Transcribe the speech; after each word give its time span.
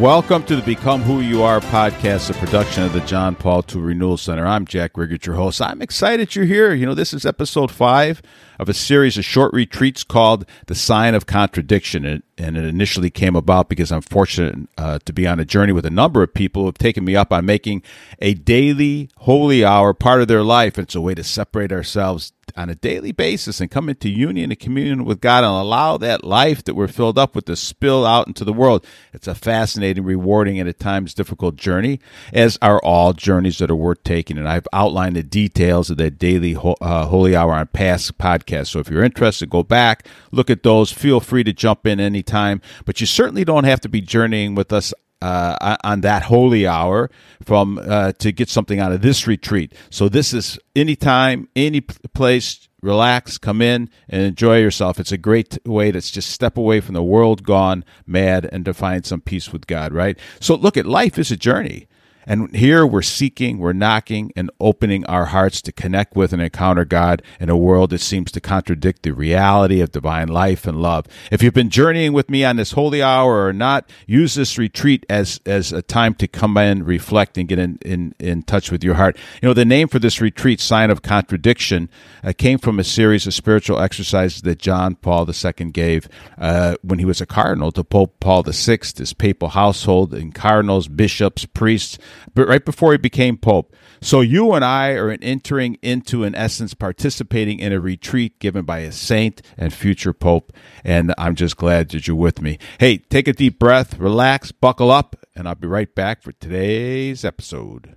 Welcome 0.00 0.42
to 0.44 0.56
the 0.56 0.60
Become 0.62 1.00
Who 1.00 1.20
You 1.20 1.42
Are 1.42 1.58
podcast, 1.58 2.28
a 2.28 2.34
production 2.34 2.82
of 2.82 2.92
the 2.92 3.00
John 3.00 3.34
Paul 3.34 3.64
II 3.66 3.80
Renewal 3.80 4.18
Center. 4.18 4.46
I'm 4.46 4.66
Jack 4.66 4.92
Rigert, 4.92 5.24
your 5.24 5.36
host. 5.36 5.62
I'm 5.62 5.80
excited 5.80 6.36
you're 6.36 6.44
here. 6.44 6.74
You 6.74 6.84
know, 6.84 6.92
this 6.92 7.14
is 7.14 7.24
episode 7.24 7.70
five 7.70 8.20
of 8.58 8.68
a 8.68 8.74
series 8.74 9.16
of 9.16 9.24
short 9.24 9.54
retreats 9.54 10.04
called 10.04 10.44
The 10.66 10.74
Sign 10.74 11.14
of 11.14 11.24
Contradiction. 11.24 12.04
And, 12.04 12.22
it 12.36 12.64
initially 12.64 13.08
came 13.08 13.34
about 13.34 13.70
because 13.70 13.90
I'm 13.90 14.02
fortunate 14.02 14.68
uh, 14.76 14.98
to 15.06 15.12
be 15.14 15.26
on 15.26 15.40
a 15.40 15.46
journey 15.46 15.72
with 15.72 15.86
a 15.86 15.90
number 15.90 16.22
of 16.22 16.34
people 16.34 16.62
who 16.62 16.66
have 16.66 16.76
taken 16.76 17.02
me 17.02 17.16
up 17.16 17.32
on 17.32 17.46
making 17.46 17.82
a 18.20 18.34
daily 18.34 19.08
holy 19.16 19.64
hour 19.64 19.94
part 19.94 20.20
of 20.20 20.28
their 20.28 20.42
life. 20.42 20.78
It's 20.78 20.94
a 20.94 21.00
way 21.00 21.14
to 21.14 21.24
separate 21.24 21.72
ourselves 21.72 22.34
on 22.56 22.70
a 22.70 22.74
daily 22.74 23.12
basis 23.12 23.60
and 23.60 23.70
come 23.70 23.88
into 23.88 24.08
union 24.08 24.50
and 24.50 24.58
communion 24.58 25.04
with 25.04 25.20
God 25.20 25.44
and 25.44 25.52
allow 25.52 25.96
that 25.98 26.24
life 26.24 26.64
that 26.64 26.74
we're 26.74 26.88
filled 26.88 27.18
up 27.18 27.34
with 27.34 27.44
to 27.46 27.56
spill 27.56 28.06
out 28.06 28.26
into 28.26 28.44
the 28.44 28.52
world. 28.52 28.86
It's 29.12 29.28
a 29.28 29.34
fascinating, 29.34 30.04
rewarding, 30.04 30.58
and 30.58 30.68
at 30.68 30.78
times 30.78 31.14
difficult 31.14 31.56
journey, 31.56 32.00
as 32.32 32.58
are 32.62 32.80
all 32.82 33.12
journeys 33.12 33.58
that 33.58 33.70
are 33.70 33.76
worth 33.76 34.02
taking. 34.04 34.38
And 34.38 34.48
I've 34.48 34.68
outlined 34.72 35.16
the 35.16 35.22
details 35.22 35.90
of 35.90 35.96
that 35.98 36.18
daily 36.18 36.56
uh, 36.56 37.06
holy 37.06 37.36
hour 37.36 37.52
on 37.52 37.66
past 37.68 38.18
podcasts. 38.18 38.68
So 38.68 38.80
if 38.80 38.88
you're 38.88 39.04
interested, 39.04 39.50
go 39.50 39.62
back, 39.62 40.06
look 40.30 40.50
at 40.50 40.62
those. 40.62 40.92
Feel 40.92 41.20
free 41.20 41.44
to 41.44 41.52
jump 41.52 41.86
in 41.86 42.00
anytime, 42.00 42.60
but 42.84 43.00
you 43.00 43.06
certainly 43.06 43.44
don't 43.44 43.64
have 43.64 43.80
to 43.80 43.88
be 43.88 44.00
journeying 44.00 44.54
with 44.54 44.72
us 44.72 44.92
uh, 45.26 45.76
on 45.84 46.00
that 46.02 46.22
holy 46.24 46.66
hour 46.66 47.10
from 47.42 47.78
uh, 47.82 48.12
to 48.12 48.32
get 48.32 48.48
something 48.48 48.78
out 48.78 48.92
of 48.92 49.02
this 49.02 49.26
retreat. 49.26 49.72
So 49.90 50.08
this 50.08 50.32
is 50.32 50.58
anytime, 50.74 51.48
any 51.56 51.80
place. 51.80 52.68
Relax, 52.82 53.36
come 53.38 53.62
in, 53.62 53.90
and 54.08 54.22
enjoy 54.22 54.58
yourself. 54.58 55.00
It's 55.00 55.10
a 55.10 55.18
great 55.18 55.58
way 55.66 55.90
to 55.90 56.00
just 56.00 56.30
step 56.30 56.56
away 56.56 56.80
from 56.80 56.94
the 56.94 57.02
world 57.02 57.42
gone 57.42 57.84
mad 58.06 58.48
and 58.52 58.64
to 58.64 58.74
find 58.74 59.04
some 59.04 59.20
peace 59.20 59.52
with 59.52 59.66
God. 59.66 59.92
Right. 59.92 60.16
So 60.40 60.54
look 60.54 60.76
at 60.76 60.86
life 60.86 61.18
is 61.18 61.32
a 61.32 61.36
journey. 61.36 61.88
And 62.26 62.54
here 62.54 62.84
we're 62.84 63.02
seeking, 63.02 63.58
we're 63.58 63.72
knocking, 63.72 64.32
and 64.34 64.50
opening 64.58 65.06
our 65.06 65.26
hearts 65.26 65.62
to 65.62 65.72
connect 65.72 66.16
with 66.16 66.32
and 66.32 66.42
encounter 66.42 66.84
God 66.84 67.22
in 67.38 67.48
a 67.48 67.56
world 67.56 67.90
that 67.90 68.00
seems 68.00 68.32
to 68.32 68.40
contradict 68.40 69.02
the 69.02 69.12
reality 69.12 69.80
of 69.80 69.92
divine 69.92 70.28
life 70.28 70.66
and 70.66 70.82
love. 70.82 71.06
If 71.30 71.42
you've 71.42 71.54
been 71.54 71.70
journeying 71.70 72.12
with 72.12 72.28
me 72.28 72.44
on 72.44 72.56
this 72.56 72.72
holy 72.72 73.00
hour 73.02 73.46
or 73.46 73.52
not, 73.52 73.88
use 74.06 74.34
this 74.34 74.58
retreat 74.58 75.06
as, 75.08 75.40
as 75.46 75.72
a 75.72 75.82
time 75.82 76.14
to 76.14 76.26
come 76.26 76.56
in, 76.56 76.84
reflect, 76.84 77.38
and 77.38 77.46
get 77.46 77.60
in, 77.60 77.78
in, 77.82 78.14
in 78.18 78.42
touch 78.42 78.72
with 78.72 78.82
your 78.82 78.94
heart. 78.94 79.16
You 79.40 79.48
know, 79.48 79.54
the 79.54 79.64
name 79.64 79.86
for 79.86 80.00
this 80.00 80.20
retreat, 80.20 80.60
Sign 80.60 80.90
of 80.90 81.02
Contradiction, 81.02 81.88
uh, 82.24 82.32
came 82.36 82.58
from 82.58 82.80
a 82.80 82.84
series 82.84 83.26
of 83.26 83.34
spiritual 83.34 83.78
exercises 83.78 84.42
that 84.42 84.58
John 84.58 84.96
Paul 84.96 85.28
II 85.28 85.70
gave 85.70 86.08
uh, 86.38 86.74
when 86.82 86.98
he 86.98 87.04
was 87.04 87.20
a 87.20 87.26
cardinal 87.26 87.70
to 87.72 87.84
Pope 87.84 88.18
Paul 88.18 88.42
VI, 88.42 88.78
his 88.96 89.12
papal 89.12 89.50
household, 89.50 90.12
and 90.12 90.34
cardinals, 90.34 90.88
bishops, 90.88 91.44
priests, 91.44 91.98
but 92.34 92.48
right 92.48 92.64
before 92.64 92.92
he 92.92 92.98
became 92.98 93.36
pope. 93.36 93.74
So 94.00 94.20
you 94.20 94.52
and 94.52 94.64
I 94.64 94.92
are 94.92 95.10
entering 95.10 95.78
into, 95.82 96.22
in 96.22 96.34
essence, 96.34 96.74
participating 96.74 97.58
in 97.58 97.72
a 97.72 97.80
retreat 97.80 98.38
given 98.38 98.64
by 98.64 98.80
a 98.80 98.92
saint 98.92 99.42
and 99.56 99.72
future 99.72 100.12
pope. 100.12 100.52
And 100.84 101.14
I'm 101.18 101.34
just 101.34 101.56
glad 101.56 101.90
that 101.90 102.06
you're 102.06 102.16
with 102.16 102.42
me. 102.42 102.58
Hey, 102.78 102.98
take 102.98 103.28
a 103.28 103.32
deep 103.32 103.58
breath, 103.58 103.98
relax, 103.98 104.52
buckle 104.52 104.90
up, 104.90 105.16
and 105.34 105.48
I'll 105.48 105.54
be 105.54 105.66
right 105.66 105.92
back 105.94 106.22
for 106.22 106.32
today's 106.32 107.24
episode. 107.24 107.94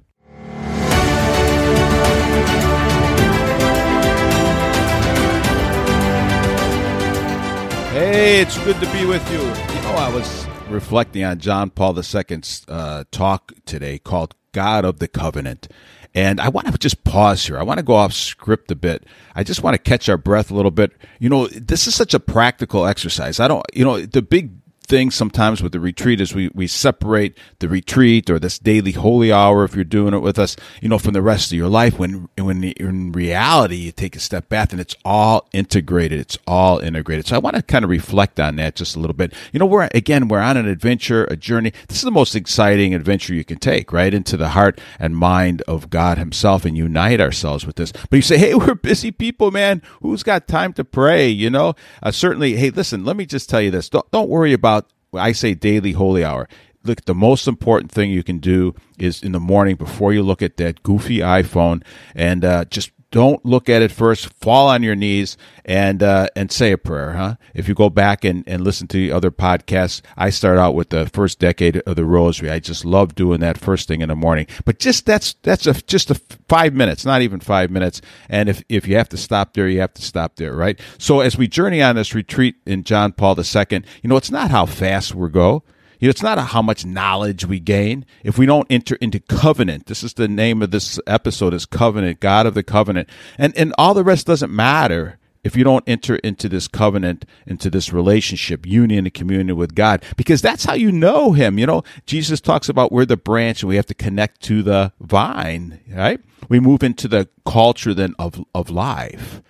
Hey, 7.92 8.42
it's 8.42 8.58
good 8.64 8.80
to 8.80 8.92
be 8.94 9.06
with 9.06 9.30
you. 9.32 9.40
You 9.40 9.82
know, 9.82 9.96
I 9.98 10.12
was 10.14 10.49
reflecting 10.70 11.24
on 11.24 11.40
John 11.40 11.70
Paul 11.70 11.98
II's 11.98 12.66
uh, 12.68 13.04
talk 13.12 13.54
today 13.66 14.00
called 14.00 14.36
God 14.52 14.86
of 14.86 15.00
the 15.00 15.08
Covenant. 15.08 15.68
And 16.16 16.42
I 16.42 16.50
want 16.50 16.68
to 16.68 16.78
just 16.78 17.04
pause 17.04 17.46
here. 17.46 17.58
I 17.58 17.64
want 17.64 17.78
to 17.78 17.84
go 17.84 17.94
off 17.94 18.14
script 18.14 18.72
a 18.72 18.76
bit. 18.76 19.06
I 19.36 19.44
just 19.44 19.62
want 19.62 19.76
to 19.76 19.78
catch 19.78 20.10
our 20.10 20.18
breath 20.18 20.50
a 20.50 20.56
little 20.56 20.72
bit. 20.72 20.92
You 21.20 21.30
know, 21.30 21.48
this 21.48 21.88
is 21.88 21.94
such 21.94 22.14
a 22.14 22.20
practical 22.20 22.86
exercise. 22.86 23.40
I 23.40 23.48
don't, 23.48 23.66
you 23.74 23.86
know, 23.86 24.02
the 24.02 24.24
big 24.24 24.59
thing 24.90 25.12
sometimes 25.12 25.62
with 25.62 25.72
the 25.72 25.80
retreat 25.80 26.20
is 26.20 26.34
we, 26.34 26.50
we 26.54 26.68
separate 26.68 27.38
the 27.60 27.70
retreat 27.70 28.30
or 28.30 28.40
this 28.40 28.58
daily 28.58 28.92
holy 28.92 29.32
hour 29.32 29.64
if 29.64 29.76
you're 29.76 29.84
doing 29.84 30.14
it 30.14 30.20
with 30.20 30.40
us, 30.40 30.56
you 30.82 30.90
know, 30.90 30.98
from 30.98 31.14
the 31.14 31.22
rest 31.22 31.52
of 31.52 31.58
your 31.58 31.70
life. 31.70 31.98
When 32.00 32.28
when 32.38 32.64
in 32.64 33.12
reality 33.12 33.76
you 33.76 33.92
take 33.92 34.16
a 34.16 34.20
step 34.20 34.50
back 34.50 34.72
and 34.72 34.82
it's 34.82 34.96
all 35.06 35.48
integrated. 35.54 36.20
It's 36.20 36.38
all 36.48 36.80
integrated. 36.80 37.28
So 37.28 37.36
I 37.36 37.40
want 37.40 37.56
to 37.56 37.62
kind 37.62 37.86
of 37.86 37.92
reflect 37.92 38.40
on 38.40 38.56
that 38.58 38.76
just 38.76 38.96
a 38.96 39.00
little 39.00 39.14
bit. 39.14 39.34
You 39.54 39.60
know, 39.60 39.66
we're 39.68 39.88
again 39.94 40.28
we're 40.28 40.40
on 40.40 40.58
an 40.58 40.68
adventure, 40.68 41.26
a 41.26 41.36
journey. 41.36 41.72
This 41.88 41.98
is 41.98 42.04
the 42.04 42.12
most 42.12 42.36
exciting 42.36 42.94
adventure 42.96 43.34
you 43.34 43.46
can 43.46 43.60
take, 43.60 43.94
right 43.94 44.14
into 44.14 44.38
the 44.38 44.50
heart 44.50 44.82
and 45.00 45.16
mind 45.16 45.62
of 45.68 45.90
God 45.90 46.18
Himself 46.18 46.66
and 46.66 46.76
unite 46.76 47.22
ourselves 47.22 47.66
with 47.66 47.76
this. 47.76 47.92
But 47.92 48.18
you 48.18 48.22
say, 48.24 48.38
hey, 48.38 48.54
we're 48.56 48.74
busy 48.74 49.12
people, 49.12 49.52
man. 49.52 49.84
Who's 50.02 50.24
got 50.24 50.48
time 50.48 50.74
to 50.74 50.84
pray? 50.84 51.30
You 51.30 51.52
know, 51.52 51.76
uh, 52.02 52.12
certainly. 52.12 52.56
Hey, 52.56 52.72
listen, 52.72 53.06
let 53.06 53.16
me 53.16 53.28
just 53.28 53.50
tell 53.50 53.62
you 53.62 53.70
this. 53.70 53.88
Don't 53.90 54.10
don't 54.12 54.30
worry 54.30 54.54
about 54.54 54.79
I 55.14 55.32
say 55.32 55.54
daily 55.54 55.94
holy 55.94 56.24
hour. 56.24 56.48
Look, 56.84 57.06
the 57.06 57.16
most 57.16 57.48
important 57.48 57.92
thing 57.92 58.10
you 58.10 58.24
can 58.24 58.40
do 58.40 58.74
is 58.98 59.22
in 59.22 59.34
the 59.34 59.40
morning 59.40 59.76
before 59.76 60.14
you 60.14 60.24
look 60.24 60.42
at 60.42 60.58
that 60.58 60.82
goofy 60.82 61.18
iPhone 61.18 61.84
and 62.16 62.46
uh, 62.46 62.66
just 62.66 62.92
don't 63.12 63.44
look 63.46 63.70
at 63.70 63.82
it 63.82 63.92
first. 63.92 64.32
Fall 64.34 64.68
on 64.68 64.84
your 64.84 64.96
knees 64.96 65.38
and 65.66 66.04
uh, 66.04 66.28
and 66.36 66.52
say 66.52 66.72
a 66.72 66.78
prayer, 66.78 67.14
huh? 67.14 67.36
If 67.54 67.68
you 67.68 67.74
go 67.74 67.90
back 67.90 68.24
and, 68.24 68.44
and 68.48 68.64
listen 68.64 68.88
to 68.88 68.98
the 68.98 69.12
other 69.12 69.32
podcasts, 69.32 70.02
I 70.16 70.30
start 70.30 70.58
out 70.58 70.76
with 70.76 70.90
the 70.90 71.08
first 71.08 71.40
decade 71.40 71.78
of 71.78 71.96
the 71.96 72.06
Rosary. 72.06 72.50
I 72.52 72.60
just 72.60 72.86
love 72.86 73.16
doing 73.16 73.40
that 73.40 73.58
first 73.58 73.88
thing 73.88 74.02
in 74.02 74.10
the 74.10 74.16
morning. 74.16 74.48
But 74.66 74.80
just 74.80 75.06
that's 75.06 75.34
that's 75.42 75.66
a 75.66 75.74
just 75.74 76.12
a 76.12 76.16
five 76.48 76.74
minutes, 76.74 77.06
not 77.06 77.22
even 77.22 77.40
five 77.40 77.72
minutes. 77.72 78.02
And 78.30 78.48
if 78.48 78.64
if 78.70 78.88
you 78.88 78.96
have 78.98 79.10
to 79.10 79.18
stop 79.18 79.54
there, 79.54 79.68
you 79.68 79.80
have 79.80 79.94
to 79.96 80.02
stop 80.04 80.36
there, 80.36 80.54
right? 80.54 80.80
So 80.98 81.22
as 81.22 81.38
we 81.38 81.48
journey 81.48 81.82
on 81.82 81.96
this 81.96 82.14
retreat 82.14 82.58
in 82.66 82.84
John 82.84 83.12
Paul 83.14 83.38
II, 83.40 83.84
you 84.04 84.10
know, 84.10 84.18
it's 84.18 84.32
not 84.32 84.52
how 84.52 84.66
fast 84.66 85.16
we 85.16 85.30
go. 85.30 85.64
You 86.00 86.08
know, 86.08 86.12
it's 86.12 86.24
not 86.24 86.40
how 86.40 86.62
much 86.62 86.86
knowledge 86.86 87.46
we 87.46 87.60
gain 87.60 88.06
if 88.24 88.38
we 88.38 88.46
don't 88.46 88.68
enter 88.70 88.96
into 88.96 89.20
covenant. 89.20 89.88
This 89.88 90.02
is 90.04 90.14
the 90.14 90.30
name 90.30 90.62
of 90.62 90.72
this 90.72 91.00
episode 91.06 91.54
is 91.54 91.66
covenant, 91.66 92.22
God 92.22 92.46
of 92.46 92.54
the 92.54 92.64
covenant. 92.64 93.10
And 93.38 93.56
and 93.58 93.74
all 93.78 93.94
the 93.94 94.04
rest 94.04 94.26
doesn't 94.28 94.54
matter 94.54 95.20
if 95.44 95.56
you 95.56 95.64
don't 95.64 95.84
enter 95.88 96.16
into 96.18 96.50
this 96.50 96.68
covenant, 96.68 97.26
into 97.46 97.70
this 97.70 97.94
relationship, 97.94 98.66
union 98.66 99.06
and 99.06 99.14
communion 99.14 99.58
with 99.58 99.76
God, 99.76 100.04
because 100.18 100.42
that's 100.42 100.66
how 100.66 100.74
you 100.74 100.92
know 100.92 101.32
Him. 101.32 101.58
You 101.58 101.66
know, 101.66 101.84
Jesus 102.06 102.42
talks 102.42 102.70
about 102.70 102.92
we're 102.92 103.06
the 103.06 103.18
branch 103.18 103.62
and 103.62 103.70
we 103.70 103.76
have 103.76 103.86
to 103.88 103.94
connect 103.94 104.42
to 104.44 104.64
the 104.64 104.94
vine, 105.00 105.80
right? 105.90 106.20
We 106.50 106.60
move 106.60 106.84
into 106.84 107.08
the 107.08 107.30
culture 107.46 107.94
then 107.94 108.16
of, 108.20 108.44
of 108.54 108.70
life, 108.70 109.42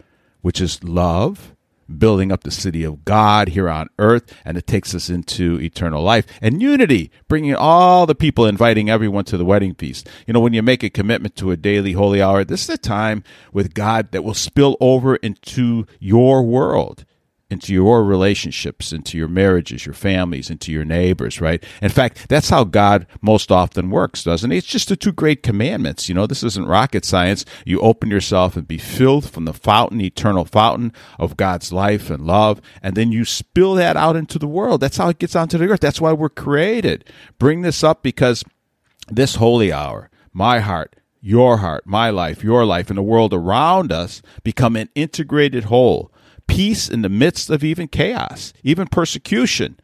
which 0.42 0.62
is 0.62 0.84
love, 0.84 1.56
building 1.98 2.32
up 2.32 2.44
the 2.44 2.52
city 2.52 2.84
of 2.84 3.06
God 3.06 3.50
here 3.50 3.70
on 3.70 3.90
earth, 3.98 4.34
and 4.46 4.58
it 4.58 4.68
takes 4.68 4.94
us 4.94 5.10
into 5.10 5.60
eternal 5.60 6.04
life. 6.04 6.26
And 6.42 6.62
unity, 6.62 7.12
bringing 7.28 7.56
all 7.56 8.06
the 8.06 8.16
people, 8.16 8.46
inviting 8.46 8.90
everyone 8.90 9.26
to 9.26 9.38
the 9.38 9.46
wedding 9.46 9.74
feast. 9.76 10.08
You 10.28 10.34
know, 10.34 10.40
when 10.40 10.54
you 10.54 10.62
make 10.62 10.84
a 10.84 10.90
commitment 10.90 11.36
to 11.38 11.52
a 11.52 11.58
daily 11.58 11.94
holy 11.94 12.22
hour, 12.22 12.44
this 12.44 12.64
is 12.64 12.76
a 12.76 12.78
time 12.78 13.24
with 13.52 13.74
God 13.74 14.12
that 14.12 14.24
will 14.24 14.34
spill 14.34 14.78
over 14.80 15.16
into 15.18 15.86
your 16.00 16.44
world 16.44 17.06
into 17.50 17.74
your 17.74 18.04
relationships, 18.04 18.94
into 18.94 19.18
your 19.18 19.28
marriages, 19.28 19.86
your 19.86 19.94
families, 19.94 20.52
into 20.52 20.72
your 20.72 20.86
neighbors, 20.86 21.42
right? 21.42 21.64
In 21.82 21.90
fact, 21.90 22.30
that's 22.30 22.50
how 22.50 22.64
God 22.64 23.08
most 23.22 23.52
often 23.52 23.90
works, 23.90 24.24
doesn't 24.24 24.52
he? 24.52 24.58
It's 24.58 24.68
just 24.68 24.90
the 24.90 24.96
two 24.96 25.12
great 25.12 25.42
commandments. 25.42 26.08
You 26.08 26.16
know, 26.16 26.28
this 26.28 26.44
isn't 26.44 26.68
rocket 26.68 27.06
science. 27.06 27.46
You 27.66 27.80
open 27.82 28.12
yourself 28.12 28.56
and 28.56 28.68
be 28.68 28.78
filled 28.78 29.28
from 29.28 29.46
the 29.46 29.54
fountain, 29.54 30.00
eternal 30.00 30.46
fountain 30.46 30.94
of 31.18 31.38
God's 31.38 31.74
life 31.74 32.12
and 32.12 32.26
love, 32.26 32.62
and 32.84 32.96
then 32.96 33.12
you 33.12 33.26
spill 33.26 33.74
that 33.76 33.98
out 33.98 34.16
into 34.16 34.38
the 34.38 34.48
world. 34.48 34.82
That's 34.82 34.98
how 34.98 35.10
it 35.10 35.20
gets 35.20 35.36
onto 35.36 35.58
the 35.58 35.70
earth. 35.70 35.80
That's 35.80 36.02
why 36.02 36.14
we're 36.14 36.30
created. 36.30 37.04
Bring 37.40 37.62
this 37.62 37.84
up 37.84 38.04
because 38.04 38.44
this 39.08 39.36
holy 39.36 39.74
hour, 39.74 40.12
my 40.34 40.60
heart, 40.60 40.96
your 41.20 41.58
heart, 41.58 41.86
my 41.86 42.12
life, 42.12 42.44
your 42.44 42.64
life, 42.64 42.90
and 42.90 42.98
the 42.98 43.04
world 43.04 43.34
around 43.34 43.92
us 43.92 44.22
become 44.44 44.76
an 44.76 44.90
integrated 44.96 45.66
whole 45.66 46.12
peace 46.50 46.90
in 46.90 47.04
the 47.04 47.10
midst 47.10 47.50
of 47.50 47.64
even 47.64 47.88
chaos, 47.88 48.52
even 48.64 48.88
persecution. 48.88 49.80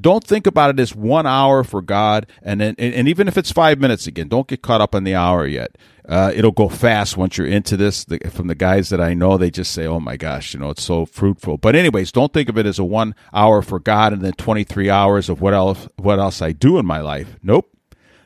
Don't 0.00 0.24
think 0.24 0.46
about 0.46 0.70
it 0.70 0.80
as 0.80 0.94
one 0.94 1.26
hour 1.26 1.62
for 1.62 1.80
God, 1.80 2.26
and 2.42 2.60
then, 2.60 2.74
and, 2.78 2.92
and 2.94 3.08
even 3.08 3.28
if 3.28 3.38
it's 3.38 3.52
five 3.52 3.78
minutes 3.78 4.06
again, 4.06 4.28
don't 4.28 4.48
get 4.48 4.60
caught 4.60 4.80
up 4.80 4.94
on 4.94 5.04
the 5.04 5.14
hour 5.14 5.46
yet. 5.46 5.78
Uh, 6.08 6.32
it'll 6.34 6.50
go 6.50 6.68
fast 6.68 7.16
once 7.16 7.38
you're 7.38 7.46
into 7.46 7.76
this. 7.76 8.04
The, 8.04 8.18
from 8.30 8.48
the 8.48 8.56
guys 8.56 8.88
that 8.88 9.00
I 9.00 9.14
know, 9.14 9.38
they 9.38 9.50
just 9.50 9.72
say, 9.72 9.86
"Oh 9.86 10.00
my 10.00 10.16
gosh, 10.16 10.52
you 10.52 10.60
know, 10.60 10.70
it's 10.70 10.82
so 10.82 11.06
fruitful." 11.06 11.58
But 11.58 11.76
anyways, 11.76 12.12
don't 12.12 12.32
think 12.32 12.48
of 12.48 12.58
it 12.58 12.66
as 12.66 12.78
a 12.78 12.84
one 12.84 13.14
hour 13.32 13.62
for 13.62 13.78
God 13.78 14.12
and 14.12 14.20
then 14.20 14.32
23 14.32 14.90
hours 14.90 15.28
of 15.28 15.40
what 15.40 15.54
else 15.54 15.88
what 15.96 16.18
else 16.18 16.42
I 16.42 16.52
do 16.52 16.78
in 16.78 16.84
my 16.84 17.00
life. 17.00 17.36
Nope. 17.42 17.70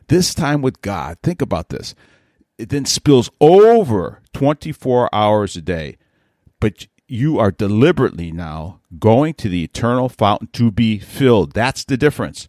This 0.09 0.35
time 0.35 0.63
with 0.63 0.81
God, 0.81 1.19
think 1.23 1.43
about 1.43 1.69
this. 1.69 1.95
It 2.57 2.71
then 2.71 2.87
spills 2.87 3.31
over 3.41 4.23
24 4.33 5.15
hours 5.15 5.55
a 5.55 5.61
day, 5.61 5.99
but 6.61 6.89
you 7.09 7.39
are 7.39 7.51
deliberately 7.51 8.31
now 8.31 8.81
going 8.99 9.35
to 9.35 9.49
the 9.49 9.65
eternal 9.65 10.09
fountain 10.09 10.49
to 10.53 10.71
be 10.71 10.99
filled. 10.99 11.53
That's 11.53 11.85
the 11.85 11.97
difference. 11.97 12.47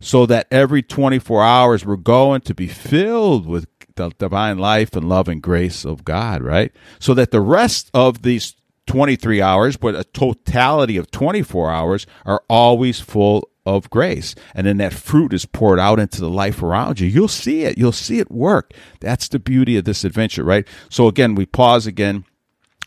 so 0.00 0.26
that 0.26 0.46
every 0.50 0.82
24 0.82 1.42
hours 1.42 1.84
we're 1.86 1.96
going 1.96 2.42
to 2.42 2.54
be 2.54 2.68
filled 2.68 3.46
with 3.46 3.66
the 3.96 4.10
divine 4.18 4.58
life 4.58 4.94
and 4.94 5.08
love 5.08 5.28
and 5.28 5.40
grace 5.42 5.84
of 5.84 6.04
God, 6.04 6.42
right? 6.42 6.72
So 6.98 7.14
that 7.14 7.30
the 7.30 7.40
rest 7.40 7.90
of 7.94 8.22
these 8.22 8.54
23 8.86 9.40
hours, 9.40 9.76
but 9.78 9.94
a 9.94 10.04
totality 10.04 10.98
of 10.98 11.10
24 11.10 11.70
hours, 11.70 12.06
are 12.26 12.42
always 12.48 13.00
full 13.00 13.48
of 13.64 13.88
grace. 13.88 14.34
And 14.54 14.66
then 14.66 14.76
that 14.78 14.92
fruit 14.92 15.32
is 15.32 15.46
poured 15.46 15.78
out 15.80 15.98
into 15.98 16.20
the 16.20 16.28
life 16.28 16.62
around 16.62 17.00
you. 17.00 17.08
You'll 17.08 17.28
see 17.28 17.62
it. 17.62 17.78
You'll 17.78 17.92
see 17.92 18.18
it 18.18 18.30
work. 18.30 18.74
That's 19.00 19.28
the 19.28 19.38
beauty 19.38 19.78
of 19.78 19.84
this 19.84 20.04
adventure, 20.04 20.44
right? 20.44 20.68
So 20.90 21.08
again, 21.08 21.34
we 21.34 21.46
pause 21.46 21.86
again 21.86 22.26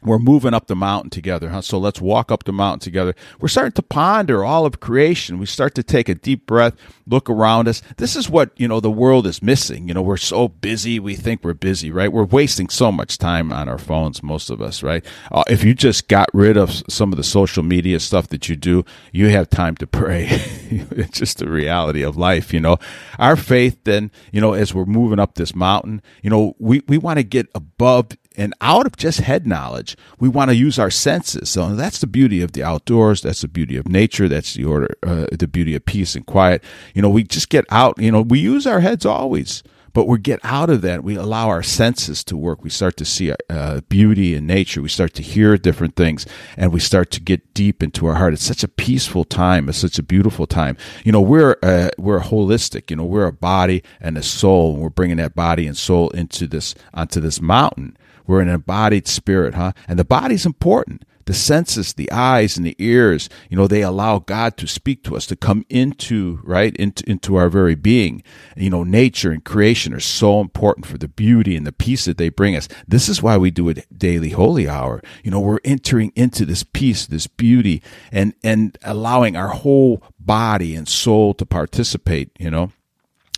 we're 0.03 0.19
moving 0.19 0.53
up 0.53 0.67
the 0.67 0.75
mountain 0.75 1.09
together, 1.09 1.49
huh? 1.49 1.61
So 1.61 1.79
let's 1.79 1.99
walk 1.99 2.31
up 2.31 2.43
the 2.43 2.53
mountain 2.53 2.79
together. 2.79 3.15
We're 3.39 3.47
starting 3.47 3.73
to 3.73 3.81
ponder 3.81 4.43
all 4.43 4.65
of 4.65 4.79
creation. 4.79 5.39
We 5.39 5.47
start 5.47 5.73
to 5.75 5.83
take 5.83 6.07
a 6.07 6.15
deep 6.15 6.45
breath, 6.45 6.75
look 7.07 7.29
around 7.29 7.67
us. 7.67 7.81
This 7.97 8.15
is 8.15 8.29
what, 8.29 8.51
you 8.57 8.67
know, 8.67 8.79
the 8.79 8.91
world 8.91 9.25
is 9.25 9.41
missing. 9.41 9.87
You 9.87 9.95
know, 9.95 10.03
we're 10.03 10.17
so 10.17 10.49
busy. 10.49 10.99
We 10.99 11.15
think 11.15 11.43
we're 11.43 11.55
busy, 11.55 11.89
right? 11.89 12.11
We're 12.11 12.25
wasting 12.25 12.69
so 12.69 12.91
much 12.91 13.17
time 13.17 13.51
on 13.51 13.67
our 13.67 13.79
phones, 13.79 14.21
most 14.21 14.51
of 14.51 14.61
us, 14.61 14.83
right? 14.83 15.03
Uh, 15.31 15.43
if 15.49 15.63
you 15.63 15.73
just 15.73 16.07
got 16.07 16.29
rid 16.31 16.57
of 16.57 16.83
some 16.87 17.11
of 17.11 17.17
the 17.17 17.23
social 17.23 17.63
media 17.63 17.99
stuff 17.99 18.27
that 18.27 18.47
you 18.47 18.55
do, 18.55 18.85
you 19.11 19.29
have 19.29 19.49
time 19.49 19.75
to 19.77 19.87
pray. 19.87 20.27
it's 20.69 21.17
just 21.17 21.39
the 21.39 21.49
reality 21.49 22.03
of 22.03 22.15
life, 22.15 22.53
you 22.53 22.59
know. 22.59 22.77
Our 23.17 23.35
faith 23.35 23.79
then, 23.83 24.11
you 24.31 24.41
know, 24.41 24.53
as 24.53 24.75
we're 24.75 24.85
moving 24.85 25.19
up 25.19 25.35
this 25.35 25.55
mountain, 25.55 26.03
you 26.21 26.29
know, 26.29 26.55
we, 26.59 26.83
we 26.87 26.99
want 26.99 27.17
to 27.17 27.23
get 27.23 27.47
above 27.55 28.09
and 28.37 28.53
out 28.61 28.85
of 28.85 28.95
just 28.95 29.19
head 29.19 29.47
knowledge, 29.47 29.97
we 30.19 30.29
want 30.29 30.51
to 30.51 30.55
use 30.55 30.77
our 30.77 30.91
senses. 30.91 31.49
So 31.49 31.75
that's 31.75 31.99
the 31.99 32.07
beauty 32.07 32.41
of 32.41 32.51
the 32.51 32.63
outdoors. 32.63 33.21
That's 33.21 33.41
the 33.41 33.47
beauty 33.47 33.75
of 33.77 33.87
nature. 33.87 34.29
That's 34.29 34.53
the 34.53 34.63
order, 34.63 34.95
uh, 35.01 35.25
the 35.31 35.47
beauty 35.47 35.73
of 35.75 35.85
peace 35.85 36.15
and 36.15 36.25
quiet. 36.25 36.63
You 36.93 37.01
know, 37.01 37.09
we 37.09 37.23
just 37.23 37.49
get 37.49 37.65
out. 37.69 37.99
You 37.99 38.11
know, 38.11 38.21
we 38.21 38.39
use 38.39 38.67
our 38.67 38.79
heads 38.79 39.07
always, 39.07 39.63
but 39.93 40.07
we 40.07 40.19
get 40.19 40.39
out 40.43 40.69
of 40.69 40.83
that. 40.83 41.03
We 41.03 41.15
allow 41.15 41.49
our 41.49 41.63
senses 41.63 42.23
to 42.25 42.37
work. 42.37 42.63
We 42.63 42.69
start 42.69 42.95
to 42.97 43.05
see 43.05 43.33
uh, 43.49 43.81
beauty 43.89 44.35
in 44.35 44.45
nature. 44.45 44.83
We 44.83 44.89
start 44.89 45.15
to 45.15 45.23
hear 45.23 45.57
different 45.57 45.95
things, 45.95 46.27
and 46.55 46.71
we 46.71 46.79
start 46.79 47.09
to 47.11 47.19
get 47.19 47.55
deep 47.55 47.81
into 47.81 48.05
our 48.05 48.15
heart. 48.15 48.33
It's 48.33 48.43
such 48.43 48.63
a 48.63 48.67
peaceful 48.67 49.23
time. 49.23 49.67
It's 49.67 49.79
such 49.79 49.97
a 49.97 50.03
beautiful 50.03 50.45
time. 50.45 50.77
You 51.03 51.11
know, 51.11 51.21
we're 51.21 51.57
uh, 51.63 51.89
we're 51.97 52.19
holistic. 52.19 52.91
You 52.91 52.97
know, 52.97 53.05
we're 53.05 53.25
a 53.25 53.33
body 53.33 53.81
and 53.99 54.15
a 54.15 54.23
soul, 54.23 54.73
and 54.75 54.83
we're 54.83 54.89
bringing 54.89 55.17
that 55.17 55.33
body 55.33 55.65
and 55.65 55.75
soul 55.75 56.11
into 56.11 56.45
this 56.45 56.75
onto 56.93 57.19
this 57.19 57.41
mountain 57.41 57.97
we're 58.27 58.41
an 58.41 58.49
embodied 58.49 59.07
spirit, 59.07 59.55
huh? 59.55 59.71
And 59.87 59.97
the 59.97 60.05
body's 60.05 60.45
important. 60.45 61.03
The 61.25 61.33
senses, 61.33 61.91
the 61.91 62.09
eyes 62.09 62.55
and 62.55 62.65
the 62.65 62.75
ears, 62.79 63.27
you 63.49 63.57
know, 63.57 63.67
they 63.67 63.81
allow 63.81 64.19
God 64.19 64.55
to 64.57 64.67
speak 64.67 65.03
to 65.03 65.15
us, 65.17 65.25
to 65.25 65.35
come 65.35 65.65
into, 65.67 66.39
right, 66.41 66.73
into, 66.77 67.03
into 67.09 67.35
our 67.35 67.49
very 67.49 67.75
being. 67.75 68.23
You 68.55 68.69
know, 68.69 68.85
nature 68.85 69.31
and 69.31 69.43
creation 69.43 69.93
are 69.93 69.99
so 69.99 70.39
important 70.39 70.85
for 70.85 70.97
the 70.97 71.09
beauty 71.09 71.57
and 71.57 71.67
the 71.67 71.73
peace 71.73 72.05
that 72.05 72.17
they 72.17 72.29
bring 72.29 72.55
us. 72.55 72.69
This 72.87 73.09
is 73.09 73.21
why 73.21 73.35
we 73.35 73.51
do 73.51 73.67
a 73.67 73.73
daily 73.73 74.29
holy 74.29 74.69
hour. 74.69 75.01
You 75.21 75.31
know, 75.31 75.41
we're 75.41 75.59
entering 75.65 76.13
into 76.15 76.45
this 76.45 76.63
peace, 76.63 77.05
this 77.05 77.27
beauty, 77.27 77.83
and, 78.09 78.33
and 78.41 78.77
allowing 78.83 79.35
our 79.35 79.49
whole 79.49 80.01
body 80.17 80.75
and 80.75 80.87
soul 80.87 81.33
to 81.33 81.45
participate, 81.45 82.31
you 82.39 82.49
know. 82.49 82.71